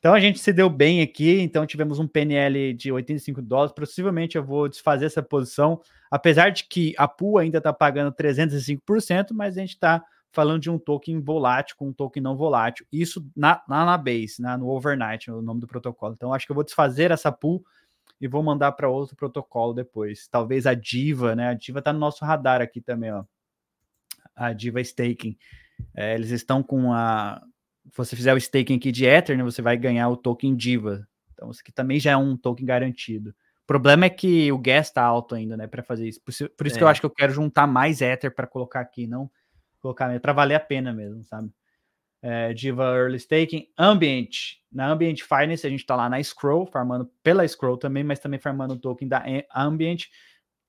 [0.00, 3.72] Então a gente se deu bem aqui, então tivemos um PNL de 85 dólares.
[3.72, 9.28] Possivelmente eu vou desfazer essa posição, apesar de que a pool ainda está pagando 305%,
[9.32, 12.84] mas a gente está falando de um token volátil com um token não volátil.
[12.92, 16.14] Isso na, na, na base, na, no overnight, o nome do protocolo.
[16.14, 17.64] Então acho que eu vou desfazer essa pool
[18.20, 20.26] e vou mandar para outro protocolo depois.
[20.26, 21.50] Talvez a Diva, né?
[21.50, 23.22] A Diva está no nosso radar aqui também, ó.
[24.34, 25.36] A Diva Staking.
[25.94, 27.42] É, eles estão com a
[27.90, 31.06] se você fizer o staking aqui de Ether, né, você vai ganhar o token Diva.
[31.32, 33.30] Então, isso aqui também já é um token garantido.
[33.30, 36.20] O problema é que o gas está alto ainda, né, para fazer isso.
[36.22, 36.78] Por, isso, por isso é.
[36.78, 39.30] que eu acho que eu quero juntar mais Ether para colocar aqui, não
[39.80, 41.50] colocar para valer a pena mesmo, sabe?
[42.20, 44.56] É, Diva Early Staking, Ambient.
[44.72, 48.40] Na Ambient Finance, a gente está lá na Scroll, farmando pela Scroll também, mas também
[48.40, 49.24] farmando o token da
[49.54, 50.06] Ambient.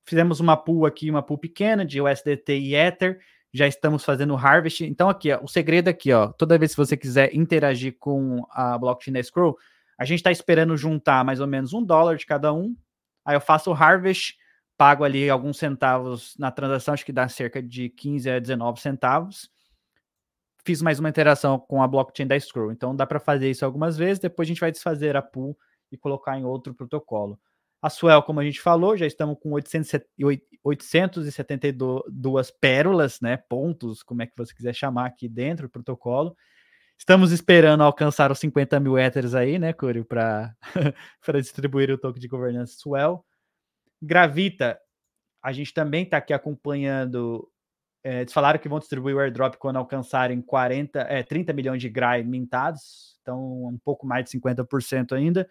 [0.06, 3.20] Fizemos uma pool aqui, uma pool pequena de USDT e Ether
[3.54, 4.82] já estamos fazendo harvest.
[4.82, 8.78] Então, aqui, ó, o segredo aqui, ó, toda vez que você quiser interagir com a
[8.78, 9.58] blockchain da Scroll,
[9.98, 12.76] a gente está esperando juntar mais ou menos um dólar de cada um.
[13.26, 14.38] Aí eu faço o harvest,
[14.78, 19.50] pago ali alguns centavos na transação, acho que dá cerca de 15 a 19 centavos.
[20.64, 22.72] Fiz mais uma interação com a blockchain da Scroll.
[22.72, 25.58] Então dá para fazer isso algumas vezes, depois a gente vai desfazer a pool
[25.92, 27.40] e colocar em outro protocolo.
[27.82, 33.38] A Swell, como a gente falou, já estamos com 872 pérolas, né?
[33.38, 36.36] Pontos, como é que você quiser chamar aqui dentro do protocolo.
[37.00, 40.54] Estamos esperando alcançar os 50 mil Ethers aí, né, Curio, para
[41.42, 43.26] distribuir o token de governança Swell.
[44.02, 44.78] Gravita,
[45.42, 47.50] a gente também está aqui acompanhando.
[48.04, 51.90] É, eles falaram que vão distribuir o airdrop quando alcançarem 40, é, 30 milhões de
[51.90, 55.50] GRAI mintados, então um pouco mais de 50% ainda.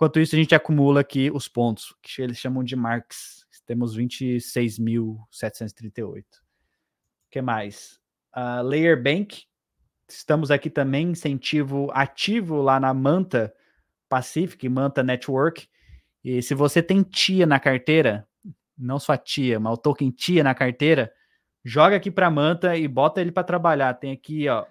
[0.00, 3.44] Enquanto isso, a gente acumula aqui os pontos, que eles chamam de marks.
[3.66, 6.00] Temos 26.738.
[6.00, 6.24] O
[7.30, 8.00] que mais?
[8.34, 9.44] Uh, Layer Bank.
[10.08, 13.54] Estamos aqui também, incentivo ativo lá na Manta
[14.08, 15.68] Pacific, Manta Network.
[16.24, 18.26] E se você tem TIA na carteira,
[18.78, 21.12] não só TIA, mas o token TIA na carteira,
[21.62, 23.92] joga aqui para Manta e bota ele para trabalhar.
[23.92, 24.64] Tem aqui, ó,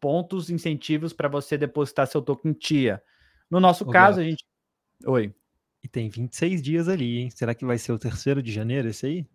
[0.00, 3.00] pontos incentivos para você depositar seu token TIA.
[3.48, 4.44] No nosso caso, a gente
[5.04, 5.32] Oi.
[5.82, 7.30] E tem 26 dias ali, hein?
[7.30, 9.26] Será que vai ser o terceiro de janeiro esse aí?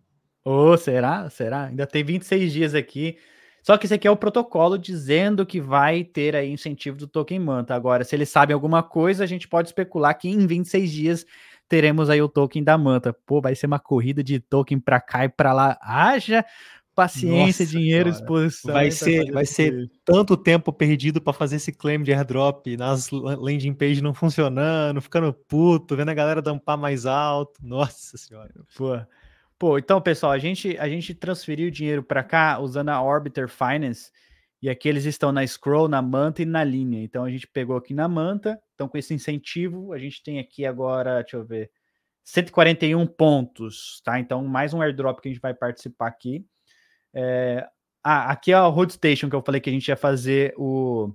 [0.44, 1.30] Ô, oh, será?
[1.30, 1.66] Será?
[1.66, 3.16] Ainda tem 26 dias aqui.
[3.62, 7.38] Só que esse aqui é o protocolo dizendo que vai ter aí incentivo do token
[7.38, 7.74] manta.
[7.74, 11.26] Agora, se eles sabem alguma coisa, a gente pode especular que em 26 dias
[11.68, 13.12] teremos aí o token da manta.
[13.12, 15.78] Pô, vai ser uma corrida de token para cá e para lá.
[15.80, 16.44] Haja
[16.94, 18.22] paciência, Nossa, dinheiro, cara.
[18.22, 18.72] exposição.
[18.72, 23.74] Vai ser, vai ser tanto tempo perdido para fazer esse claim de airdrop nas landing
[23.74, 27.60] page não funcionando, ficando puto, vendo a galera dampar mais alto.
[27.62, 28.52] Nossa senhora.
[28.76, 28.98] Pô.
[29.58, 34.10] Pô, então, pessoal, a gente a gente transferiu dinheiro para cá usando a Orbiter Finance
[34.60, 37.02] e aqui eles estão na Scroll, na Manta e na linha.
[37.02, 40.66] Então a gente pegou aqui na Manta, então com esse incentivo, a gente tem aqui
[40.66, 41.70] agora, deixa eu ver,
[42.24, 44.18] 141 pontos, tá?
[44.18, 46.44] Então mais um airdrop que a gente vai participar aqui.
[47.14, 47.68] É,
[48.04, 51.12] ah, aqui é a Road Station que eu falei que a gente ia fazer o,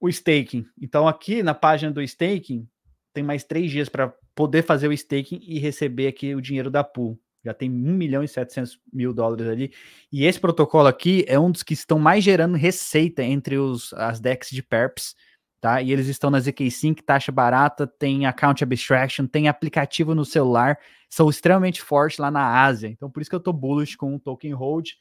[0.00, 0.66] o staking.
[0.80, 2.68] Então, aqui na página do staking,
[3.12, 6.82] tem mais três dias para poder fazer o staking e receber aqui o dinheiro da
[6.82, 7.18] pool.
[7.44, 9.72] Já tem 1 milhão e 700 mil dólares ali.
[10.12, 14.20] E esse protocolo aqui é um dos que estão mais gerando receita entre os, as
[14.20, 15.14] decks de perps,
[15.62, 15.80] tá?
[15.80, 20.78] E eles estão na ZK5, taxa barata, tem account abstraction, tem aplicativo no celular
[21.12, 22.88] são extremamente fortes lá na Ásia.
[22.88, 24.92] Então, por isso que eu estou bullish com o token hold.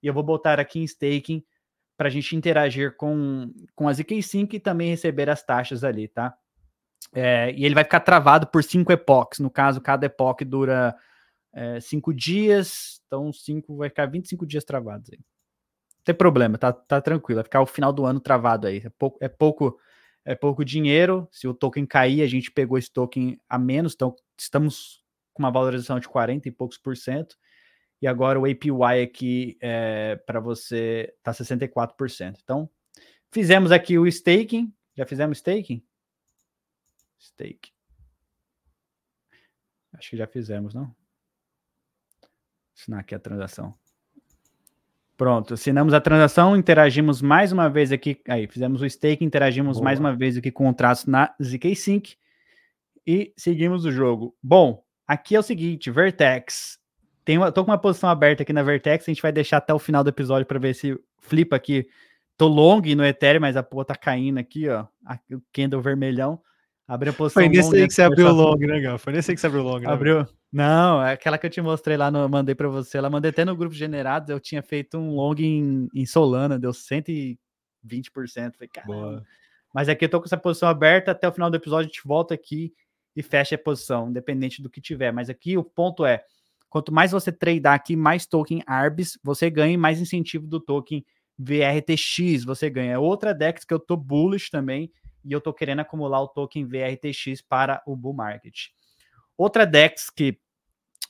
[0.00, 1.42] E eu vou botar aqui em staking
[1.96, 6.36] para a gente interagir com, com a ZK5 e também receber as taxas ali, tá?
[7.12, 9.40] É, e ele vai ficar travado por cinco epochs.
[9.40, 10.94] No caso, cada epoch dura
[11.52, 13.00] é, cinco dias.
[13.08, 15.18] Então, cinco vai ficar 25 dias travados aí.
[15.18, 17.38] Não tem problema, tá, tá tranquilo.
[17.38, 18.82] Vai ficar o final do ano travado aí.
[18.84, 19.80] É pouco, é pouco,
[20.26, 21.28] é pouco dinheiro.
[21.30, 23.94] Se o token cair, a gente pegou esse token a menos.
[23.94, 27.38] Então, estamos com uma valorização de 40 e poucos por cento.
[28.02, 32.38] E agora o APY aqui é, para você tá 64%.
[32.42, 32.68] Então,
[33.32, 34.74] fizemos aqui o staking.
[34.96, 35.82] Já fizemos staking?
[37.20, 37.70] Stake.
[39.92, 40.94] Acho que já fizemos, não?
[42.76, 43.78] Assinar aqui a transação.
[45.16, 48.20] Pronto, assinamos a transação, interagimos mais uma vez aqui.
[48.28, 49.84] Aí, fizemos o stake, interagimos Boa.
[49.84, 52.16] mais uma vez aqui com o traço na ZK Sync
[53.06, 54.36] e seguimos o jogo.
[54.42, 56.78] Bom, Aqui é o seguinte, Vertex.
[57.24, 59.72] Tem uma, tô com uma posição aberta aqui na Vertex, a gente vai deixar até
[59.72, 61.86] o final do episódio para ver se flipa aqui
[62.36, 64.84] tô long no Ethereum, mas a porra tá caindo aqui, ó.
[65.32, 66.40] o candle vermelhão.
[66.86, 68.98] Abriu a posição Foi nesse aí que você abriu o long, né, Gal?
[68.98, 69.90] Foi nesse aí que você abriu o long, né?
[69.90, 70.26] Abriu.
[70.56, 72.96] Não, é aquela que eu te mostrei lá, no, mandei para você.
[72.96, 74.30] Ela mandei até no grupo generados.
[74.30, 77.36] Eu tinha feito um long em, em Solana, deu 120%.
[77.84, 79.22] Falei, caramba.
[79.74, 81.10] Mas aqui eu tô com essa posição aberta.
[81.10, 82.72] Até o final do episódio a gente volta aqui
[83.14, 85.12] e fecha a posição, independente do que tiver.
[85.12, 86.24] Mas aqui o ponto é:
[86.70, 91.04] quanto mais você tradear aqui, mais token ARBS você ganha, mais incentivo do token
[91.38, 92.92] VRTX você ganha.
[92.92, 94.90] É outra DEX que eu tô bullish também
[95.22, 98.68] e eu tô querendo acumular o token VRTX para o bull market.
[99.36, 100.40] Outra DEX que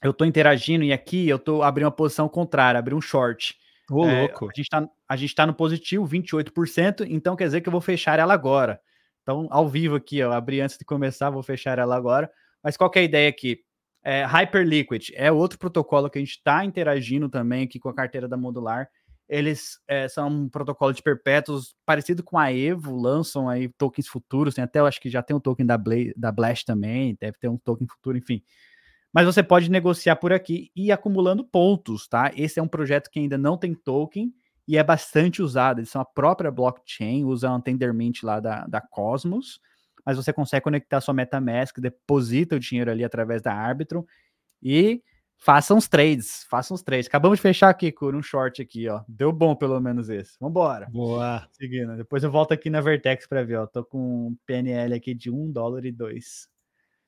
[0.02, 3.56] eu tô interagindo e aqui eu tô abrindo uma posição contrária, abri um short.
[3.90, 4.46] Ô, é, louco.
[4.46, 7.80] A gente, tá, a gente tá no positivo, 28%, então quer dizer que eu vou
[7.80, 8.80] fechar ela agora.
[9.22, 12.30] Então, ao vivo aqui, eu abri antes de começar, vou fechar ela agora.
[12.62, 13.60] Mas qual que é a ideia aqui?
[14.04, 18.28] É, Hyperliquid é outro protocolo que a gente está interagindo também aqui com a carteira
[18.28, 18.88] da Modular.
[19.28, 24.54] Eles é, são um protocolo de perpétuos parecido com a Evo, lançam aí tokens futuros,
[24.54, 27.36] tem até, eu acho que já tem um token da, Bla da Blast também, deve
[27.38, 28.40] ter um token futuro, enfim.
[29.16, 32.30] Mas você pode negociar por aqui e ir acumulando pontos, tá?
[32.36, 34.30] Esse é um projeto que ainda não tem token
[34.68, 35.80] e é bastante usado.
[35.80, 39.58] Eles são a própria blockchain, usam o Tendermint lá da, da Cosmos,
[40.04, 44.04] mas você consegue conectar sua MetaMask, deposita o dinheiro ali através da Arbitrum
[44.62, 45.02] e
[45.38, 47.08] Façam os trades, façam os trades.
[47.08, 49.02] Acabamos de fechar aqui, com um short aqui, ó.
[49.06, 50.34] Deu bom pelo menos esse.
[50.40, 50.88] Vambora.
[50.90, 51.46] Boa.
[51.52, 51.94] Seguindo.
[51.94, 53.66] Depois eu volto aqui na Vertex para ver, ó.
[53.66, 56.48] Tô com um PNL aqui de 1 dólar e 2.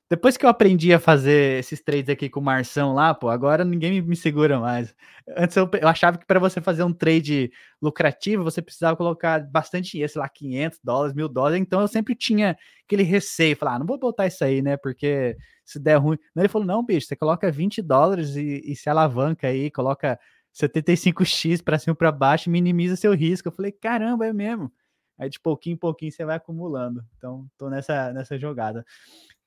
[0.09, 3.63] Depois que eu aprendi a fazer esses trades aqui com o Marção lá, pô, agora
[3.63, 4.95] ninguém me segura mais.
[5.37, 9.91] Antes eu, eu achava que para você fazer um trade lucrativo, você precisava colocar bastante
[9.91, 11.59] dinheiro, sei lá, 500 dólares, mil dólares.
[11.61, 14.77] Então eu sempre tinha aquele receio, falar, ah, não vou botar isso aí, né?
[14.77, 16.17] Porque se der ruim.
[16.35, 20.19] Ele falou: não, bicho, você coloca 20 dólares e, e se alavanca aí, coloca
[20.51, 23.47] 75x para cima para baixo, minimiza seu risco.
[23.47, 24.71] Eu falei: caramba, é mesmo.
[25.19, 27.03] Aí de pouquinho em pouquinho você vai acumulando.
[27.17, 28.85] Então, tô nessa, nessa jogada.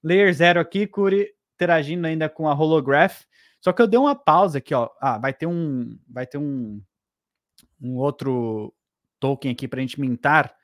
[0.03, 3.23] Layer zero aqui, Curi, interagindo ainda com a Holograph.
[3.61, 4.89] Só que eu dei uma pausa aqui, ó.
[5.01, 6.83] Ah, vai ter um, vai ter um,
[7.81, 8.75] um outro
[9.21, 10.55] token aqui para a gente mintar.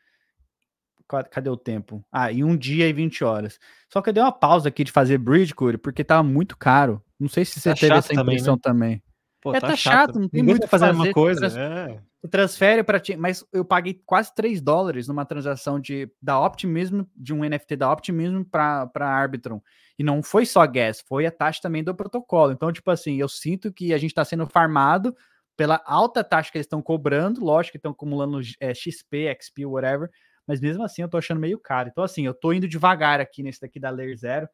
[1.31, 2.05] Cadê o tempo?
[2.13, 3.59] Ah, em um dia e 20 horas.
[3.89, 7.03] Só que eu dei uma pausa aqui de fazer bridge, Curi, porque tava muito caro.
[7.19, 8.91] Não sei se você tá teve essa impressão também.
[8.91, 8.97] Né?
[8.97, 9.08] também.
[9.41, 11.41] Pô, é, tá, tá chato, chato, não tem Ninguém muito tá fazer uma coisa.
[11.41, 11.57] Trans...
[11.57, 12.01] É.
[12.29, 17.33] Transfere para ti, mas eu paguei quase 3 dólares numa transação de da Optimism, de
[17.33, 19.61] um NFT da Optimism para Arbitrum.
[19.97, 22.53] E não foi só gas, foi a taxa também do protocolo.
[22.53, 25.15] Então, tipo assim, eu sinto que a gente está sendo farmado
[25.57, 30.09] pela alta taxa que eles estão cobrando, lógico que estão acumulando é, XP, XP, whatever,
[30.47, 31.89] mas mesmo assim eu tô achando meio caro.
[31.89, 34.49] Então, assim, eu tô indo devagar aqui nesse daqui da Layer Zero,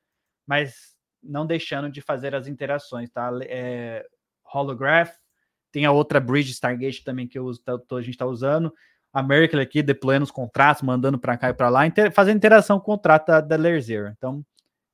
[0.46, 3.30] mas não deixando de fazer as interações, tá?
[3.42, 4.04] É,
[4.58, 5.12] Holograph,
[5.72, 8.72] tem a outra Bridge Stargate também que eu tá, a gente está usando.
[9.12, 12.78] A Merkel aqui deployando os contratos, mandando para cá e para lá, inter, fazendo interação
[12.78, 14.08] com o contrato da, da Layer Zero.
[14.16, 14.44] Então,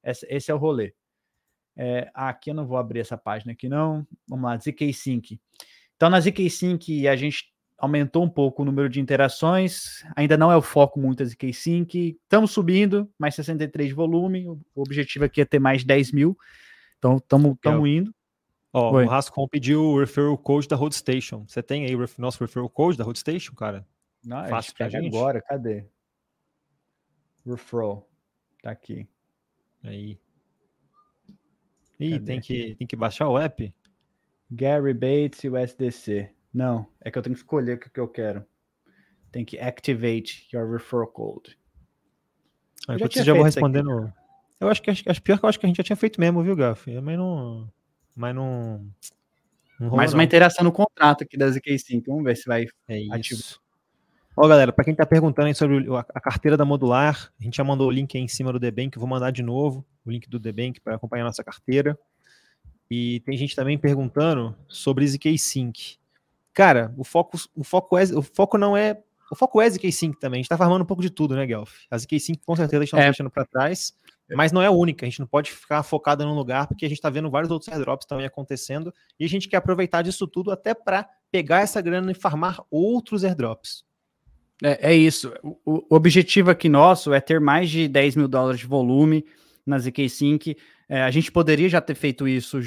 [0.03, 0.95] esse, esse é o rolê.
[1.77, 4.07] É, aqui eu não vou abrir essa página aqui, não.
[4.29, 5.41] Vamos lá, ZK Sync.
[5.97, 10.53] Então, na ZK Sync, a gente aumentou um pouco o número de interações, ainda não
[10.53, 12.19] é o foco muito da ZK Sync.
[12.23, 14.47] Estamos subindo, mais 63 de volume.
[14.47, 16.39] O objetivo aqui é ter mais 10 mil.
[16.99, 17.57] Então, estamos
[17.89, 18.15] indo.
[18.73, 19.05] Ó, Oi.
[19.05, 21.45] o Rascon pediu o referral code da Road Station.
[21.47, 23.87] Você tem aí o nosso referral code da Road Station, cara?
[24.25, 25.09] Não, Fácil pra gente.
[25.09, 25.87] agora, cadê?
[27.45, 28.09] Referral.
[28.63, 29.09] Tá aqui.
[29.83, 30.21] Aí.
[31.99, 33.75] Ih, tem que, tem que baixar o app?
[34.51, 36.31] Gary Bates e o SDC.
[36.53, 38.45] Não, é que eu tenho que escolher o que eu quero.
[39.33, 41.59] Tem que activate your referral code.
[42.89, 44.13] Ah, eu já, já vou respondendo.
[44.61, 46.43] Eu acho que acho, pior que eu acho que a gente já tinha feito mesmo,
[46.43, 46.91] viu, Gaf?
[47.01, 47.71] Mas não
[48.21, 48.87] mas não.
[49.81, 52.05] não Mais uma interação no contrato aqui da ZK5.
[52.07, 53.59] Vamos ver se vai é ativar.
[54.37, 57.65] Ó, galera, para quem está perguntando aí sobre a carteira da Modular, a gente já
[57.65, 60.39] mandou o link aí em cima do Debank, vou mandar de novo o link do
[60.39, 61.99] Debank para acompanhar a nossa carteira.
[62.91, 65.97] E tem gente também perguntando sobre ZK Sync.
[66.53, 69.03] Cara, o foco, o foco, é, o foco não é.
[69.31, 70.39] O foco é ZK Sync também.
[70.39, 71.73] A gente está farmando um pouco de tudo, né, Guelph?
[71.91, 73.07] A ZK Sync com certeza a gente está é.
[73.07, 73.95] deixando para trás.
[74.35, 76.89] Mas não é a única, a gente não pode ficar focado num lugar, porque a
[76.89, 80.53] gente está vendo vários outros airdrops também acontecendo, e a gente quer aproveitar disso tudo
[80.53, 83.85] até para pegar essa grana e farmar outros airdrops.
[84.63, 85.33] É, é isso.
[85.43, 89.25] O, o, objetivo aqui nosso é ter mais de 10 mil dólares de volume
[89.67, 90.57] na ZK Sync.
[90.93, 92.59] É, a gente poderia já ter feito isso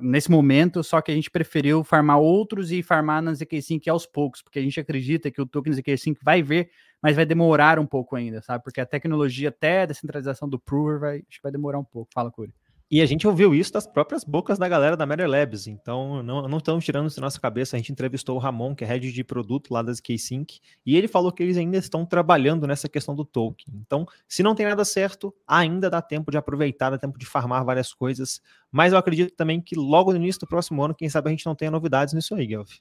[0.00, 4.04] nesse momento, só que a gente preferiu farmar outros e farmar na ZK Sync aos
[4.04, 6.68] poucos, porque a gente acredita que o token ZK Sync vai ver
[7.02, 8.64] mas vai demorar um pouco ainda, sabe?
[8.64, 12.10] Porque a tecnologia até a descentralização do Prover vai, acho que vai demorar um pouco.
[12.12, 12.52] Fala, Curi.
[12.88, 16.46] E a gente ouviu isso das próprias bocas da galera da Matter Labs, então não,
[16.46, 17.74] não estamos tirando isso da nossa cabeça.
[17.74, 21.08] A gente entrevistou o Ramon, que é head de produto lá das K-Sync, e ele
[21.08, 23.74] falou que eles ainda estão trabalhando nessa questão do token.
[23.84, 27.64] Então, se não tem nada certo, ainda dá tempo de aproveitar, dá tempo de farmar
[27.64, 28.40] várias coisas.
[28.70, 31.44] Mas eu acredito também que logo no início do próximo ano, quem sabe a gente
[31.44, 32.76] não tenha novidades nisso aí, Guelph.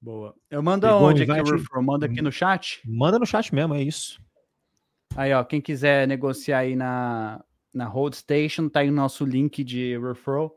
[0.00, 0.34] Boa.
[0.50, 1.82] Eu mando aonde aqui?
[1.82, 2.80] Manda aqui no chat?
[2.86, 4.18] Manda no chat mesmo, é isso.
[5.14, 9.62] Aí, ó, quem quiser negociar aí na, na Hold Station, tá aí o nosso link
[9.62, 10.54] de referral.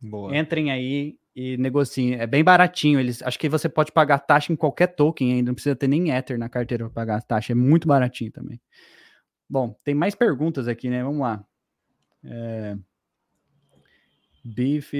[0.00, 0.36] Boa.
[0.36, 2.14] Entrem aí e negociem.
[2.14, 2.98] É bem baratinho.
[2.98, 6.10] Eles, acho que você pode pagar taxa em qualquer token ainda, não precisa ter nem
[6.10, 7.52] Ether na carteira para pagar a taxa.
[7.52, 8.60] É muito baratinho também.
[9.48, 11.02] Bom, tem mais perguntas aqui, né?
[11.02, 11.44] Vamos lá.
[12.24, 12.76] É...
[14.44, 14.92] Beef.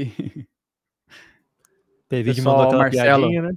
[2.09, 3.53] David mandou aquela Marcelo, piadinha, né?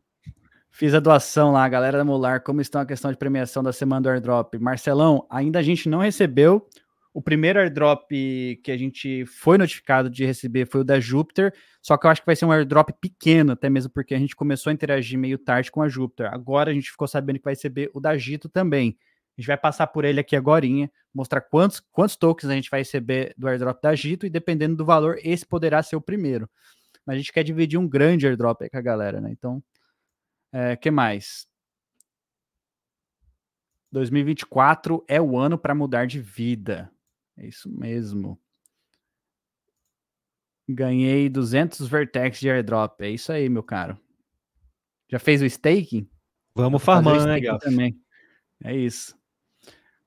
[0.75, 4.01] Fiz a doação lá, galera da Mular, como estão a questão de premiação da semana
[4.01, 4.55] do airdrop?
[4.55, 6.67] Marcelão, ainda a gente não recebeu.
[7.13, 8.09] O primeiro airdrop
[8.63, 12.21] que a gente foi notificado de receber foi o da Júpiter, só que eu acho
[12.21, 15.37] que vai ser um airdrop pequeno, até mesmo porque a gente começou a interagir meio
[15.37, 16.33] tarde com a Júpiter.
[16.33, 18.97] Agora a gente ficou sabendo que vai receber o da Gito também.
[19.37, 20.65] A gente vai passar por ele aqui agora,
[21.13, 24.85] mostrar quantos, quantos tokens a gente vai receber do airdrop da Gito, e dependendo do
[24.85, 26.49] valor, esse poderá ser o primeiro.
[27.05, 29.31] Mas a gente quer dividir um grande airdrop com a galera, né?
[29.31, 29.61] Então,
[30.51, 31.47] é, que mais?
[33.91, 36.91] 2024 é o ano para mudar de vida.
[37.37, 38.39] É isso mesmo.
[40.67, 43.01] Ganhei 200 Vertex de airdrop.
[43.01, 43.97] É isso aí, meu caro.
[45.09, 46.09] Já fez o staking?
[46.55, 47.59] Vamos farmando, né, Gal?
[47.59, 47.99] Também.
[48.63, 49.15] É isso.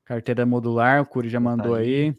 [0.04, 2.06] Carteira modular, o Curi já tá mandou tá aí.
[2.06, 2.16] aí.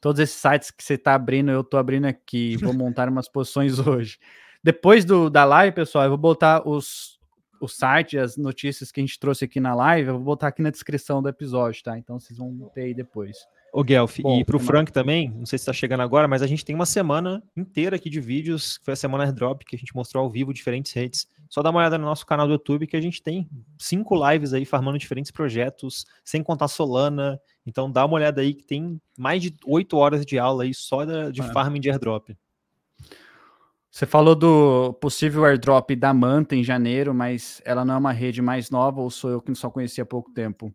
[0.00, 2.56] Todos esses sites que você está abrindo, eu estou abrindo aqui.
[2.62, 4.18] Vou montar umas posições hoje.
[4.62, 7.18] Depois do, da live, pessoal, eu vou botar os,
[7.60, 10.60] o site, as notícias que a gente trouxe aqui na live, eu vou botar aqui
[10.60, 11.96] na descrição do episódio, tá?
[11.96, 13.38] Então vocês vão ter aí depois.
[13.72, 16.46] Ô Guelph, Bom, e pro Frank também, não sei se está chegando agora, mas a
[16.46, 19.78] gente tem uma semana inteira aqui de vídeos, que foi a semana airdrop, que a
[19.78, 21.26] gente mostrou ao vivo diferentes redes.
[21.50, 23.48] Só dá uma olhada no nosso canal do YouTube, que a gente tem
[23.78, 27.40] cinco lives aí farmando diferentes projetos, sem contar Solana.
[27.66, 31.04] Então dá uma olhada aí, que tem mais de oito horas de aula aí só
[31.04, 31.52] de ah.
[31.52, 32.30] farming de airdrop.
[33.90, 38.40] Você falou do possível airdrop da Manta em janeiro, mas ela não é uma rede
[38.40, 40.72] mais nova ou sou eu que só conhecia há pouco tempo?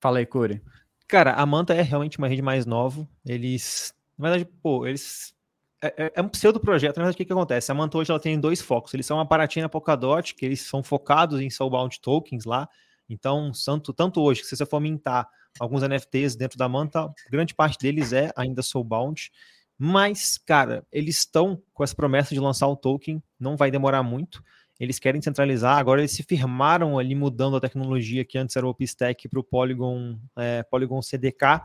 [0.00, 0.60] Fala aí, Curi.
[1.06, 3.06] Cara, a Manta é realmente uma rede mais nova.
[3.24, 5.34] Eles, na verdade, pô, eles
[5.82, 6.96] é, é, é um pseudo projeto.
[6.96, 7.70] Na verdade, o que, que acontece?
[7.70, 8.94] A Manta hoje ela tem dois focos.
[8.94, 12.68] Eles são uma Paratina Polkadot, que eles são focados em soulbound tokens lá.
[13.08, 15.28] Então, tanto, tanto hoje que se você for mintar
[15.60, 19.30] alguns NFTs dentro da Manta, grande parte deles é ainda soulbound.
[19.76, 24.42] Mas, cara, eles estão com essa promessa de lançar o token, não vai demorar muito.
[24.78, 28.70] Eles querem centralizar, agora eles se firmaram ali mudando a tecnologia que antes era o
[28.70, 31.62] OpenStack para o Polygon, é, Polygon CDK.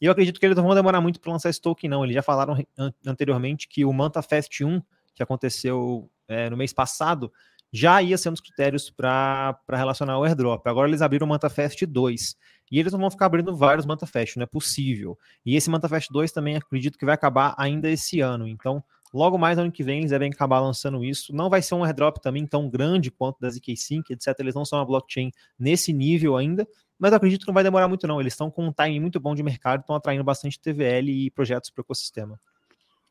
[0.00, 2.04] E eu acredito que eles não vão demorar muito para lançar esse token, não.
[2.04, 2.56] Eles já falaram
[3.06, 4.80] anteriormente que o Manta Fest 1,
[5.14, 7.32] que aconteceu é, no mês passado,
[7.72, 10.66] já ia ser um dos critérios para relacionar o airdrop.
[10.66, 12.36] Agora eles abriram o MantaFest 2.
[12.70, 15.18] E eles não vão ficar abrindo vários MantaFest, não é possível.
[15.44, 18.46] E esse MantaFest 2 também acredito que vai acabar ainda esse ano.
[18.46, 21.34] Então, logo mais ano que vem eles devem acabar lançando isso.
[21.34, 24.34] Não vai ser um airdrop também tão grande quanto da ZK-Sync, etc.
[24.38, 26.66] Eles não são uma blockchain nesse nível ainda.
[26.98, 28.20] Mas acredito que não vai demorar muito, não.
[28.20, 31.68] Eles estão com um timing muito bom de mercado, estão atraindo bastante TVL e projetos
[31.68, 32.38] para o ecossistema.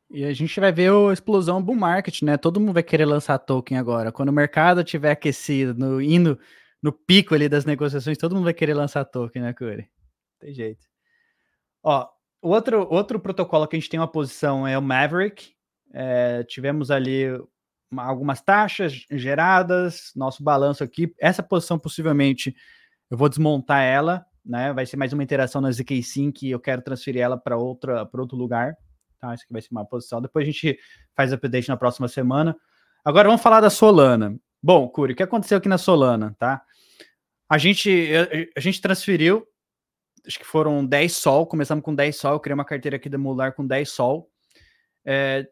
[0.10, 2.38] E a gente vai ver a explosão do market, né?
[2.38, 4.12] Todo mundo vai querer lançar token agora.
[4.12, 6.38] Quando o mercado tiver aquecido, no, indo
[6.82, 9.89] no pico ali das negociações, todo mundo vai querer lançar token, né, Curi?
[10.39, 10.86] Tem jeito.
[11.84, 12.08] Ó,
[12.41, 15.54] outro, outro protocolo que a gente tem uma posição é o Maverick.
[15.93, 17.25] É, tivemos ali
[17.89, 21.13] uma, algumas taxas geradas, nosso balanço aqui.
[21.19, 22.55] Essa posição possivelmente
[23.09, 24.71] eu vou desmontar ela, né?
[24.73, 28.21] Vai ser mais uma interação na ZK5 e eu quero transferir ela para outra para
[28.21, 28.75] outro lugar
[29.21, 29.33] tá?
[29.35, 30.21] Isso aqui vai ser uma posição.
[30.21, 30.77] Depois a gente
[31.15, 32.57] faz update na próxima semana.
[33.05, 34.35] Agora vamos falar da Solana.
[34.61, 36.61] Bom, Curi, o que aconteceu aqui na Solana, tá?
[37.47, 38.09] A gente,
[38.55, 39.45] a, gente transferiu,
[40.25, 43.17] acho que foram 10 sol, começamos com 10 sol, eu criei uma carteira aqui da
[43.17, 44.29] Mular com 10 sol.
[45.05, 45.47] É,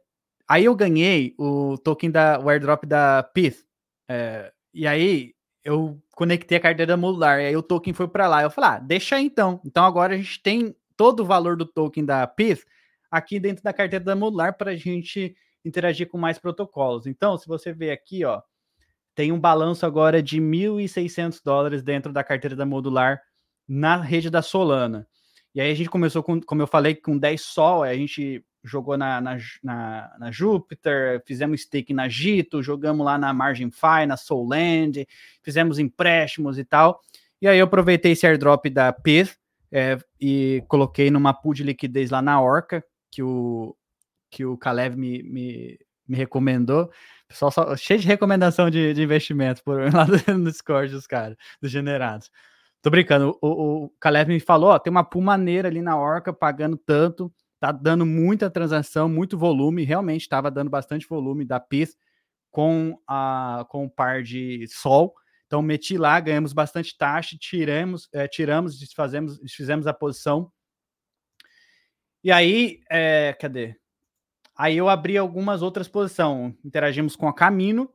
[0.50, 3.64] aí eu ganhei o token da o airdrop da Pith.
[4.10, 5.34] É, e aí
[5.64, 8.42] eu conectei a carteira Modular, e aí o token foi para lá.
[8.42, 9.62] Eu falei, ah, deixa aí então.
[9.64, 12.66] Então agora a gente tem todo o valor do token da Pith
[13.10, 17.08] aqui dentro da carteira da modular para a gente interagir com mais protocolos.
[17.08, 18.42] Então, se você ver aqui, ó,
[19.16, 23.22] tem um balanço agora de 1.600 dólares dentro da carteira da modular
[23.68, 25.08] na rede da Solana.
[25.54, 28.98] E aí a gente começou com, como eu falei, com 10 Sol, a gente jogou
[28.98, 34.18] na, na, na, na Júpiter, fizemos stake na Gito, jogamos lá na Margin Fi, na
[34.18, 35.08] Solland,
[35.42, 37.02] fizemos empréstimos e tal.
[37.42, 39.38] E aí eu aproveitei esse airdrop da PIF
[39.72, 43.76] é, e coloquei numa pool de liquidez lá na Orca, que o,
[44.30, 46.92] que o Kalev me, me, me recomendou.
[47.28, 51.72] Pessoal, só, cheio de recomendação de, de investimento por lá no Discord dos caras, dos
[51.72, 52.32] generados.
[52.82, 56.78] Tô brincando, o, o Caleb me falou, ó, tem uma pulmaneira ali na Orca pagando
[56.78, 61.98] tanto, tá dando muita transação, muito volume, realmente estava dando bastante volume da PIS
[62.50, 65.14] com, a, com o par de Sol.
[65.46, 70.52] Então meti lá, ganhamos bastante taxa, tiramos, é, tiramos, desfazemos, desfizemos a posição.
[72.24, 73.76] E aí, é, cadê?
[74.56, 76.54] Aí eu abri algumas outras posições.
[76.64, 77.90] Interagimos com a Camino,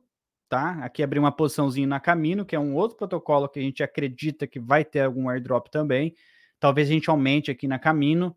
[0.49, 0.83] tá?
[0.83, 4.47] Aqui abri uma posiçãozinha na Camino, que é um outro protocolo que a gente acredita
[4.47, 6.15] que vai ter algum airdrop também.
[6.59, 8.35] Talvez a gente aumente aqui na Camino.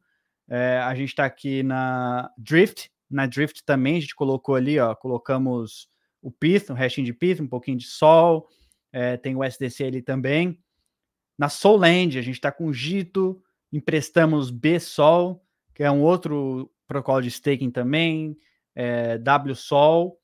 [0.49, 2.91] É, a gente está aqui na Drift.
[3.11, 5.89] Na Drift também a gente colocou ali, ó, colocamos
[6.23, 8.49] o Python, o hashing de Python, um pouquinho de Sol,
[8.93, 10.59] é, tem o SDC ali também.
[11.39, 13.41] Na Solend a gente está com Gito,
[13.73, 15.43] emprestamos B-Sol,
[15.75, 18.37] que é um outro protocolo de staking também,
[18.75, 20.19] é, WSol,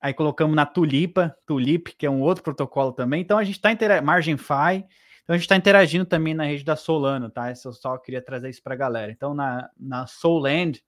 [0.00, 3.20] aí colocamos na Tulipa, Tulip, que é um outro protocolo também.
[3.20, 4.84] Então a gente está interagindo, MarginFi,
[5.30, 7.50] então a gente está interagindo também na rede da Solano, tá?
[7.50, 9.12] Eu só queria trazer isso para a galera.
[9.12, 10.82] Então na, na Solend,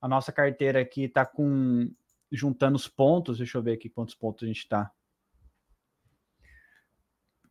[0.00, 1.88] a nossa carteira aqui está com
[2.32, 4.90] juntando os pontos, deixa eu ver aqui quantos pontos a gente está.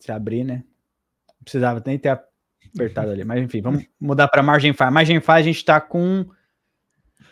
[0.01, 0.65] Se abrir, né?
[1.30, 4.91] Não precisava nem ter apertado ali, mas enfim, vamos mudar para MarginFi.
[4.91, 6.30] MarginFi a gente está com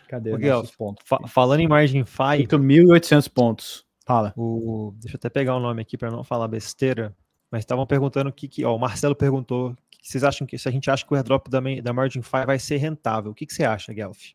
[0.08, 1.04] Cadê os nossos pontos?
[1.06, 2.48] Fa falando em margem FI...
[2.48, 3.86] 8.800 pontos.
[4.06, 4.34] Fala.
[4.38, 7.14] O, deixa eu até pegar o nome aqui para não falar besteira.
[7.56, 8.66] Mas estavam perguntando o que, que...
[8.66, 10.58] Ó, o Marcelo perguntou que vocês acham que...
[10.58, 13.32] Se a gente acha que o airdrop da, da Margin FI vai ser rentável.
[13.32, 14.32] O que, que você acha, Guelph?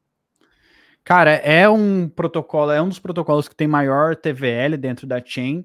[1.05, 5.65] Cara, é um protocolo, é um dos protocolos que tem maior TVL dentro da chain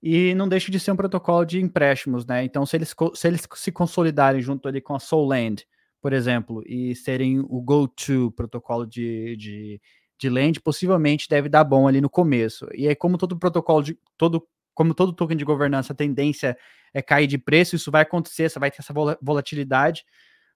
[0.00, 2.44] e não deixa de ser um protocolo de empréstimos, né?
[2.44, 5.64] Então, se eles, se eles se consolidarem junto ali com a Solend
[6.04, 9.80] por exemplo, e serem o go-to protocolo de, de,
[10.18, 12.68] de land, possivelmente deve dar bom ali no começo.
[12.74, 16.56] E aí, como todo protocolo de todo como todo token de governança, a tendência
[16.92, 20.04] é cair de preço, isso vai acontecer, você vai ter essa volatilidade.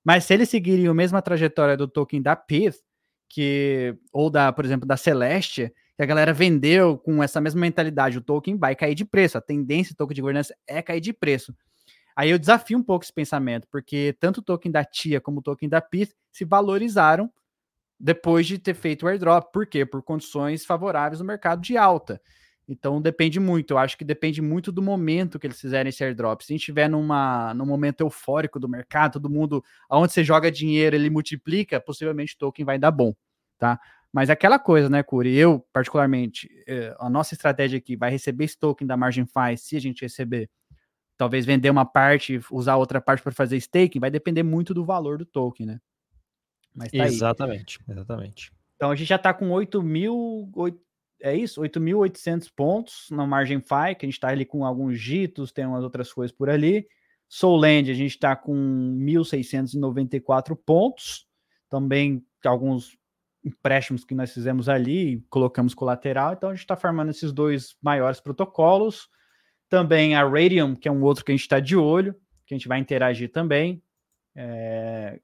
[0.05, 2.79] Mas se eles seguirem a mesma trajetória do token da PIF,
[3.29, 8.19] que ou da, por exemplo, da Celeste, que a galera vendeu com essa mesma mentalidade,
[8.19, 9.37] o token vai cair de preço.
[9.37, 11.55] A tendência do token de governança é cair de preço.
[12.17, 15.43] Aí eu desafio um pouco esse pensamento, porque tanto o token da TIA como o
[15.43, 17.31] token da PIF se valorizaram
[17.99, 19.53] depois de ter feito o airdrop.
[19.53, 19.85] Por quê?
[19.85, 22.21] Por condições favoráveis no mercado de alta.
[22.69, 26.43] Então depende muito, eu acho que depende muito do momento que eles fizerem esse airdrop.
[26.43, 30.51] Se a gente estiver numa, num momento eufórico do mercado, todo mundo, aonde você joga
[30.51, 33.15] dinheiro, ele multiplica, possivelmente o token vai dar bom,
[33.57, 33.81] tá?
[34.13, 35.35] Mas aquela coisa, né, Curi?
[35.35, 39.77] Eu, particularmente, eh, a nossa estratégia aqui vai receber esse token da Margin Fi, se
[39.77, 40.51] a gente receber
[41.17, 45.19] talvez vender uma parte, usar outra parte para fazer staking, vai depender muito do valor
[45.19, 45.81] do token, né?
[46.75, 47.95] Mas tá exatamente, aí.
[47.95, 48.53] exatamente.
[48.77, 50.81] Então a gente já está com 8 mil, 8,
[51.21, 51.61] é isso?
[51.61, 55.85] 8.800 pontos na margem FI, que a gente está ali com alguns gitos, tem umas
[55.85, 56.87] outras coisas por ali.
[57.29, 61.27] Solend a gente está com 1.694 pontos,
[61.69, 62.97] também alguns
[63.45, 68.21] empréstimos que nós fizemos ali, colocamos colateral, então a gente está formando esses dois maiores
[68.21, 69.09] protocolos.
[69.69, 72.15] Também a Radium, que é um outro que a gente está de olho,
[72.47, 73.83] que a gente vai interagir também.
[74.35, 75.21] É...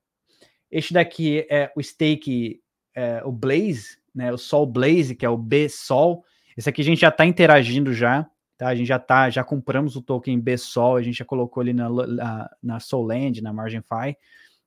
[0.70, 2.60] Este daqui é o stake,
[2.94, 4.32] é, o Blaze, né?
[4.32, 6.24] O Sol Blaze, que é o B Sol.
[6.56, 8.68] Esse aqui a gente já está interagindo já, tá?
[8.68, 11.72] A gente já tá, já compramos o token B Sol, a gente já colocou ali
[11.72, 14.16] na, na, na Solend, na MarginFi.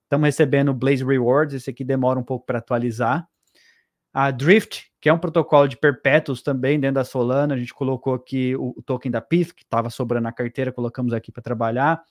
[0.03, 3.27] Estamos recebendo o Blaze Rewards, esse aqui demora um pouco para atualizar.
[4.13, 8.13] A Drift, que é um protocolo de perpétuos também dentro da Solana, a gente colocou
[8.13, 12.01] aqui o, o token da PIF, que estava sobrando na carteira, colocamos aqui para trabalhar.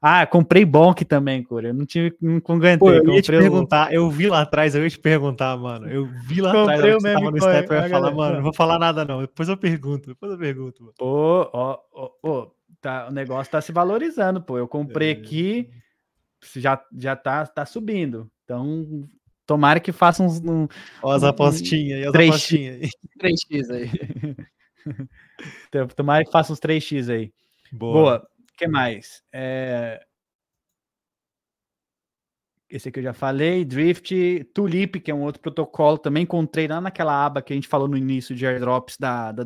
[0.00, 1.68] Ah, comprei Bonk também, Cura.
[1.68, 2.78] Eu não tive, não aguentei.
[2.78, 3.92] Pô, eu ia te perguntar, o...
[3.94, 5.88] eu vi lá atrás, eu ia te perguntar, mano.
[5.88, 8.54] Eu vi lá comprei atrás, você tava no step, eu ia falar, mano, não vou
[8.54, 9.20] falar nada não.
[9.20, 10.82] Depois eu pergunto, depois eu pergunto.
[10.82, 10.94] Mano.
[10.98, 12.46] Pô, ó, ó, ó,
[12.80, 14.58] tá, o negócio tá se valorizando, pô.
[14.58, 15.12] Eu comprei é.
[15.12, 15.70] aqui,
[16.54, 18.30] já, já tá, tá subindo.
[18.44, 19.08] Então,
[19.46, 20.40] Tomara que faça uns.
[20.40, 20.66] Um,
[21.00, 22.90] Ó, as apostinhas, um, as 3x, apostinhas.
[23.22, 24.36] 3x aí.
[25.68, 27.32] Então, tomara que faça uns 3x aí.
[27.72, 27.92] Boa.
[27.92, 28.28] Boa.
[28.56, 29.22] Que mais?
[29.32, 30.04] É...
[32.68, 33.64] Esse aqui eu já falei.
[33.64, 35.98] Drift, Tulip, que é um outro protocolo.
[35.98, 39.44] Também encontrei lá naquela aba que a gente falou no início de airdrops da, da.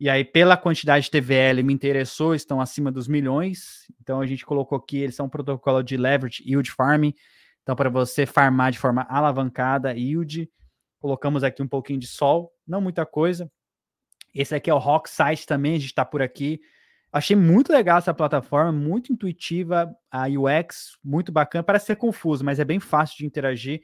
[0.00, 3.86] E aí, pela quantidade de TVL, me interessou, estão acima dos milhões.
[4.00, 7.14] Então, a gente colocou aqui, eles são um protocolo de leverage yield farming.
[7.62, 10.50] Então, para você farmar de forma alavancada, yield,
[10.98, 13.50] colocamos aqui um pouquinho de sol, não muita coisa.
[14.34, 16.60] Esse aqui é o Rock Site também, a gente está por aqui.
[17.14, 21.62] Achei muito legal essa plataforma, muito intuitiva, a UX, muito bacana.
[21.62, 23.82] Parece ser confuso, mas é bem fácil de interagir.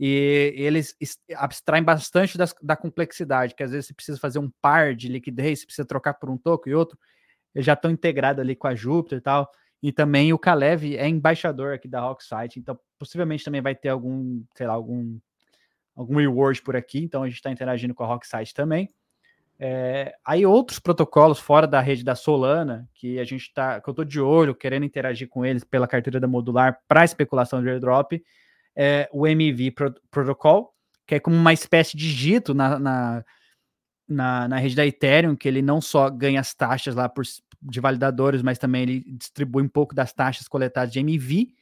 [0.00, 0.96] E eles
[1.36, 5.60] abstraem bastante das, da complexidade, que às vezes você precisa fazer um par de liquidez,
[5.60, 6.98] você precisa trocar por um token e outro,
[7.54, 9.48] eles já estão integrados ali com a Júpiter e tal.
[9.80, 14.42] E também o Kalev é embaixador aqui da Rocksite, então possivelmente também vai ter algum,
[14.56, 15.20] sei lá, algum,
[15.94, 18.88] algum reward por aqui, então a gente está interagindo com a Rocksite também.
[19.58, 23.92] É, aí outros protocolos fora da rede da Solana, que a gente tá, que eu
[23.92, 28.12] estou de olho, querendo interagir com eles pela carteira da modular para especulação de airdrop,
[28.74, 30.74] é o MV Pro Protocol,
[31.06, 33.24] que é como uma espécie de dito na, na,
[34.08, 37.24] na, na, rede da Ethereum, que ele não só ganha as taxas lá por,
[37.62, 41.54] de validadores, mas também ele distribui um pouco das taxas coletadas de MV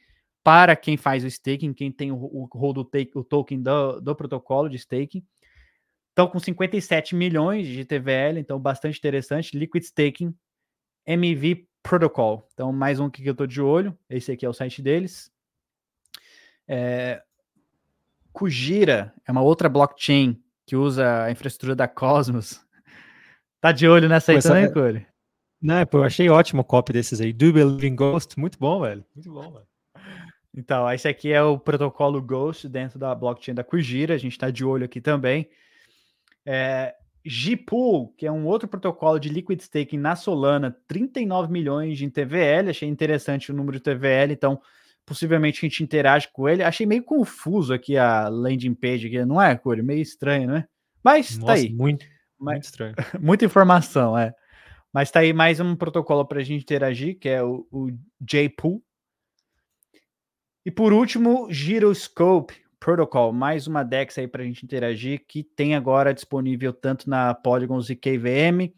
[0.43, 4.15] para quem faz o staking, quem tem o, o o, take, o token do, do
[4.15, 5.23] protocolo de staking.
[6.11, 9.57] Estão com 57 milhões de TVL, então bastante interessante.
[9.57, 10.35] Liquid Staking,
[11.07, 12.47] MV Protocol.
[12.53, 13.97] Então, mais um que eu estou de olho.
[14.09, 15.31] Esse aqui é o site deles.
[16.67, 17.23] É...
[18.33, 22.59] Kujira é uma outra blockchain que usa a infraestrutura da Cosmos.
[23.61, 24.69] Tá de olho nessa aí Pô, também, é...
[24.69, 25.07] Curi?
[25.61, 27.31] Não, pô, eu achei ótimo o copy desses aí.
[27.31, 29.05] Do Believing Ghost, muito bom, velho.
[29.13, 29.67] Muito bom, velho.
[30.51, 34.15] Então, esse aqui é o protocolo Ghost dentro da blockchain da Kujira.
[34.15, 35.47] A gente está de olho aqui também.
[36.45, 42.09] É, Gpool, que é um outro protocolo de liquid staking na Solana, 39 milhões em
[42.09, 42.69] TVL.
[42.69, 44.59] Achei interessante o número de TVL, então
[45.05, 46.63] possivelmente a gente interage com ele.
[46.63, 49.83] Achei meio confuso aqui a landing page, aqui, não é, Curi?
[49.83, 50.67] Meio estranho, né?
[51.03, 51.69] Mas tá Nossa, tá aí.
[51.69, 52.05] Muito,
[52.39, 52.95] muito estranho.
[53.19, 54.33] muita informação, é.
[54.93, 58.83] Mas tá aí mais um protocolo para a gente interagir, que é o, o JPool.
[60.65, 65.75] E por último, Gyroscope, Protocol, mais uma DEX aí para a gente interagir, que tem
[65.75, 68.73] agora disponível tanto na Polygons e KVM.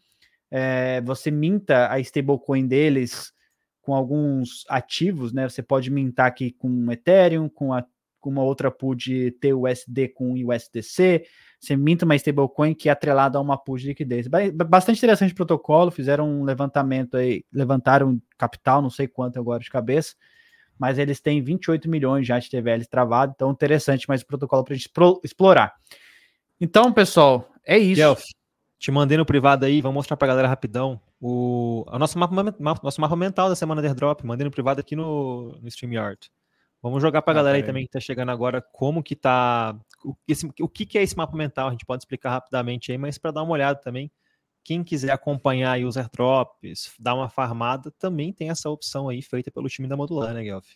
[0.50, 3.32] É, você minta a stablecoin deles
[3.80, 5.48] com alguns ativos, né?
[5.48, 7.82] Você pode mintar aqui com Ethereum, com, a,
[8.20, 11.24] com uma outra pool de TUSD com USDC.
[11.58, 14.28] Você minta uma stablecoin que é atrelada a uma pool de liquidez.
[14.68, 19.70] Bastante interessante o protocolo, fizeram um levantamento aí, levantaram capital, não sei quanto agora de
[19.70, 20.14] cabeça
[20.78, 24.74] mas eles têm 28 milhões já de TVL travado, então interessante mais o protocolo para
[24.74, 24.90] a gente
[25.22, 25.74] explorar.
[26.60, 27.96] Então, pessoal, é isso.
[27.96, 28.22] Gelf,
[28.78, 32.34] te mandei no privado aí, vamos mostrar para a galera rapidão o, o nosso, mapa,
[32.82, 36.30] nosso mapa mental da semana de airdrop, mandei no privado aqui no, no StreamYard.
[36.82, 39.74] Vamos jogar para a ah, galera aí também que está chegando agora como que tá,
[40.04, 42.98] o, esse, o que, que é esse mapa mental, a gente pode explicar rapidamente aí,
[42.98, 44.12] mas para dar uma olhada também,
[44.64, 49.68] quem quiser acompanhar user drops, dar uma farmada, também tem essa opção aí feita pelo
[49.68, 50.66] time da Modular, né, Guelph?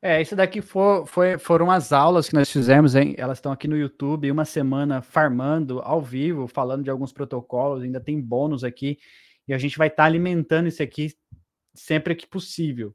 [0.00, 3.16] É, isso daqui for, foi, foram as aulas que nós fizemos, hein?
[3.18, 7.98] Elas estão aqui no YouTube, uma semana farmando ao vivo, falando de alguns protocolos, ainda
[8.00, 8.98] tem bônus aqui,
[9.48, 11.12] e a gente vai estar tá alimentando isso aqui
[11.74, 12.94] sempre que possível.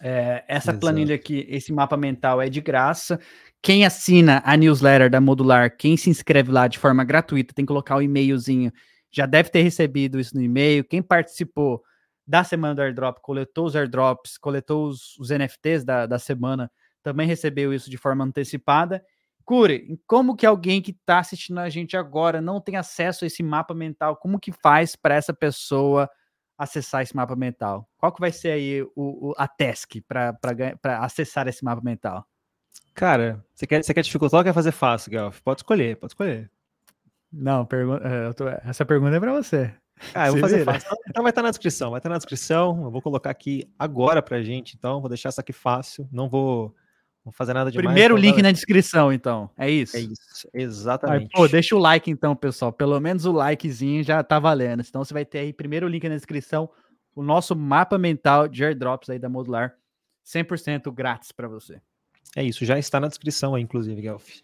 [0.00, 0.80] É, essa Exato.
[0.80, 3.20] planilha aqui, esse mapa mental é de graça.
[3.62, 7.68] Quem assina a newsletter da Modular, quem se inscreve lá de forma gratuita, tem que
[7.68, 8.72] colocar o um e-mailzinho,
[9.10, 10.84] já deve ter recebido isso no e-mail.
[10.84, 11.82] Quem participou
[12.26, 16.70] da semana do airdrop, coletou os airdrops, coletou os, os NFTs da, da semana,
[17.02, 19.02] também recebeu isso de forma antecipada.
[19.44, 23.42] Cure, como que alguém que está assistindo a gente agora não tem acesso a esse
[23.42, 24.14] mapa mental?
[24.16, 26.08] Como que faz para essa pessoa
[26.58, 27.88] acessar esse mapa mental?
[27.96, 30.36] Qual que vai ser aí o, o a task para
[31.02, 32.26] acessar esse mapa mental?
[32.98, 35.40] Cara, você quer, você quer dificultar ou quer fazer fácil, Gelf?
[35.42, 36.50] Pode escolher, pode escolher.
[37.32, 37.60] Não,
[38.02, 39.72] é, tô, essa pergunta é para você.
[40.12, 40.88] Ah, eu vou fazer fácil.
[41.08, 42.82] Então vai estar na descrição, vai estar na descrição.
[42.82, 45.00] Eu vou colocar aqui agora pra gente, então.
[45.00, 46.08] Vou deixar isso aqui fácil.
[46.10, 46.74] Não vou,
[47.24, 47.86] vou fazer nada demais.
[47.86, 49.48] Primeiro link na descrição, então.
[49.56, 49.96] É isso?
[49.96, 51.30] É isso, exatamente.
[51.30, 52.72] pô, deixa o like, então, pessoal.
[52.72, 54.82] Pelo menos o likezinho já tá valendo.
[54.84, 56.68] Então você vai ter aí, primeiro link na descrição,
[57.14, 59.76] o nosso mapa mental de airdrops aí da Modular.
[60.26, 61.80] 100% grátis para você.
[62.38, 64.42] É isso, já está na descrição aí, inclusive, Guelph.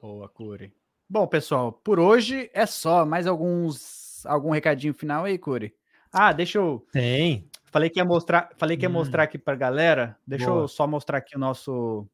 [0.00, 0.72] Boa, Curi.
[1.10, 3.04] Bom, pessoal, por hoje é só.
[3.04, 5.74] Mais alguns algum recadinho final aí, Curi?
[6.12, 6.86] Ah, deixa eu.
[6.92, 7.50] Tem.
[7.64, 8.92] Falei que ia mostrar, falei que ia hum.
[8.92, 10.16] mostrar aqui para galera.
[10.24, 10.60] Deixa Boa.
[10.60, 12.06] eu só mostrar aqui o nosso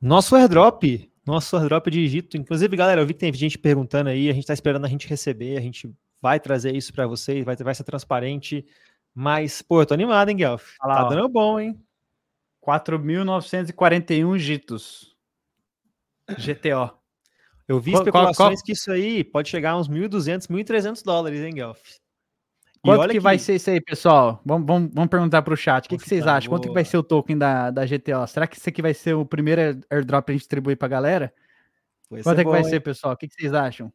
[0.00, 1.10] nosso airdrop.
[1.26, 2.36] Nosso airdrop de Egito.
[2.36, 5.08] Inclusive, galera, eu vi que tem gente perguntando aí, a gente está esperando a gente
[5.08, 5.92] receber, a gente
[6.22, 8.64] vai trazer isso para vocês, vai, vai ser transparente.
[9.12, 10.76] Mas, pô, eu tô animado, hein, Guelph?
[10.78, 11.08] tá ó.
[11.08, 11.76] dando bom, hein?
[12.68, 15.16] 4.941 gitos.
[16.28, 16.98] GTO.
[17.66, 18.64] Eu vi especulações qual, qual?
[18.64, 21.80] que isso aí pode chegar a uns 1.200, 1.300 dólares, hein, Guelph?
[22.82, 24.42] Quanto que, que, vai ser isso aí, pessoal?
[24.44, 25.86] Vamos, vamos, vamos perguntar para o chat.
[25.86, 26.50] O que, que, vocês acham?
[26.50, 26.58] Boa.
[26.58, 28.26] Quanto que vai ser o token da, da GTO?
[28.26, 30.90] Será que isso aqui vai ser o primeiro airdrop para a gente distribuir para a
[30.90, 31.34] galera?
[32.08, 32.68] Quanto é que bom, vai hein?
[32.68, 33.14] ser, pessoal?
[33.14, 33.92] O que, que vocês acham?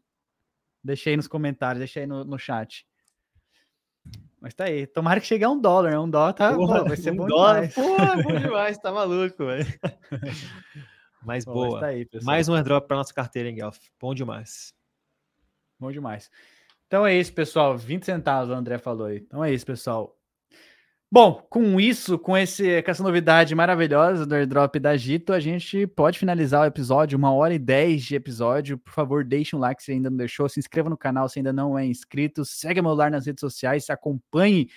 [0.83, 2.85] Deixa aí nos comentários, deixa aí no, no chat.
[4.43, 4.85] Mas tá aí.
[4.85, 5.91] Tomara que chegue a um dólar.
[5.91, 5.99] Né?
[5.99, 7.73] Um dólar tá, porra, pô, vai ser um bom dólar, demais.
[7.75, 9.65] Porra, bom demais, tá maluco, velho.
[11.25, 11.79] Mas Pô, boa.
[11.79, 12.05] tá aí.
[12.21, 13.79] Mais um airdrop pra nossa carteira, hein, Guelph?
[13.97, 14.73] Bom demais.
[15.79, 16.29] Bom demais.
[16.85, 17.77] Então é isso, pessoal.
[17.77, 19.19] 20 centavos, o André falou aí.
[19.19, 20.13] Então é isso, pessoal.
[21.13, 25.85] Bom, com isso, com, esse, com essa novidade maravilhosa do airdrop da Gito, a gente
[25.85, 28.79] pode finalizar o episódio, uma hora e dez de episódio.
[28.79, 31.53] Por favor, deixe um like se ainda não deixou, se inscreva no canal se ainda
[31.53, 34.71] não é inscrito, segue a Modular nas redes sociais, acompanhe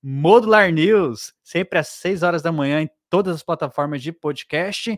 [0.00, 4.96] Modular News, sempre às 6 horas da manhã em todas as plataformas de podcast.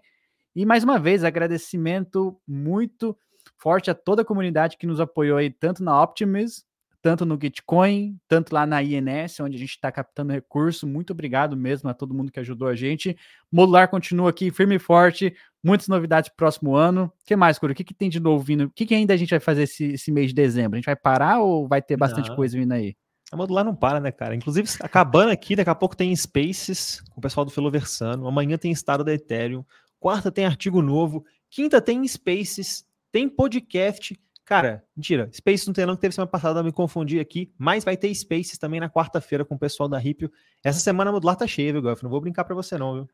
[0.54, 3.16] E mais uma vez, agradecimento muito
[3.56, 6.66] forte a toda a comunidade que nos apoiou aí, tanto na Optimus,
[7.02, 10.86] tanto no Gitcoin, tanto lá na INS, onde a gente está captando recurso.
[10.86, 13.16] Muito obrigado mesmo a todo mundo que ajudou a gente.
[13.50, 17.06] Modular continua aqui firme e forte, muitas novidades pro próximo ano.
[17.06, 17.72] O que mais, Curo?
[17.72, 18.64] O que, que tem de novo vindo?
[18.64, 20.76] O que, que ainda a gente vai fazer esse, esse mês de dezembro?
[20.76, 22.36] A gente vai parar ou vai ter bastante Não.
[22.36, 22.94] coisa vindo aí?
[23.32, 24.36] A modular não para, né, cara?
[24.36, 28.28] Inclusive, acabando aqui, daqui a pouco tem Spaces com o pessoal do Filoversano.
[28.28, 29.64] Amanhã tem Estado da Ethereum.
[29.98, 31.24] Quarta tem artigo novo.
[31.50, 32.84] Quinta tem Spaces.
[33.10, 34.16] Tem podcast.
[34.52, 35.30] Cara, mentira.
[35.32, 37.52] Spaces não tem não, que teve semana passada, me confundi aqui.
[37.58, 40.30] Mas vai ter Spaces também na quarta-feira com o pessoal da Ripio.
[40.62, 42.02] Essa semana a modular tá cheia, viu, Golf?
[42.02, 43.08] Não vou brincar pra você não, viu?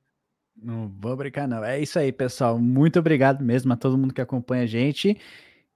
[0.61, 1.65] Não vou brincar, não.
[1.65, 2.59] É isso aí, pessoal.
[2.59, 5.17] Muito obrigado mesmo a todo mundo que acompanha a gente.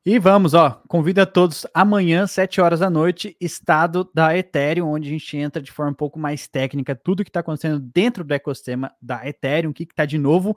[0.04, 0.82] E vamos, ó.
[0.88, 5.62] Convido a todos amanhã, 7 horas da noite, estado da Ethereum, onde a gente entra
[5.62, 9.70] de forma um pouco mais técnica, tudo que está acontecendo dentro do ecossistema da Ethereum,
[9.70, 10.56] o que está de novo.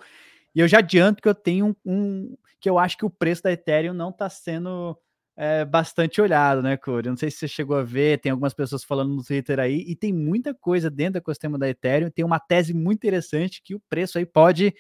[0.56, 2.38] E eu já adianto que eu tenho um, um.
[2.60, 4.98] que eu acho que o preço da Ethereum não está sendo
[5.36, 7.10] é, bastante olhado, né, Corey?
[7.10, 9.95] Não sei se você chegou a ver, tem algumas pessoas falando no Twitter aí, e
[9.95, 12.10] tem muita coisa dentro do ecossistema da Ethereum.
[12.10, 14.73] Tem uma tese muito interessante que o preço aí pode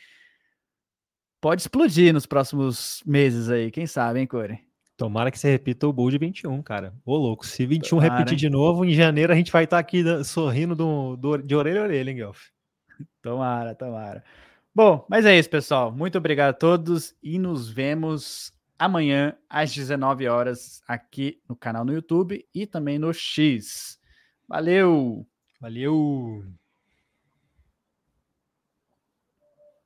[1.41, 4.59] pode explodir nos próximos meses aí, quem sabe, hein, Corey?
[4.97, 6.93] Tomara que você repita o Bull de 21, cara.
[7.05, 7.45] Ô, louco.
[7.45, 8.39] Se 21 Tomara, repetir hein?
[8.39, 11.81] de novo, em janeiro a gente vai estar aqui da- sorrindo do, do- de orelha
[11.81, 12.43] a orelha, hein, Guelph?
[13.21, 14.23] Tomara, tomara.
[14.75, 15.89] Bom, mas é isso, pessoal.
[15.89, 21.93] Muito obrigado a todos e nos vemos amanhã às 19 horas aqui no canal no
[21.93, 23.97] YouTube e também no X.
[24.45, 25.25] Valeu!
[25.61, 26.43] Valeu!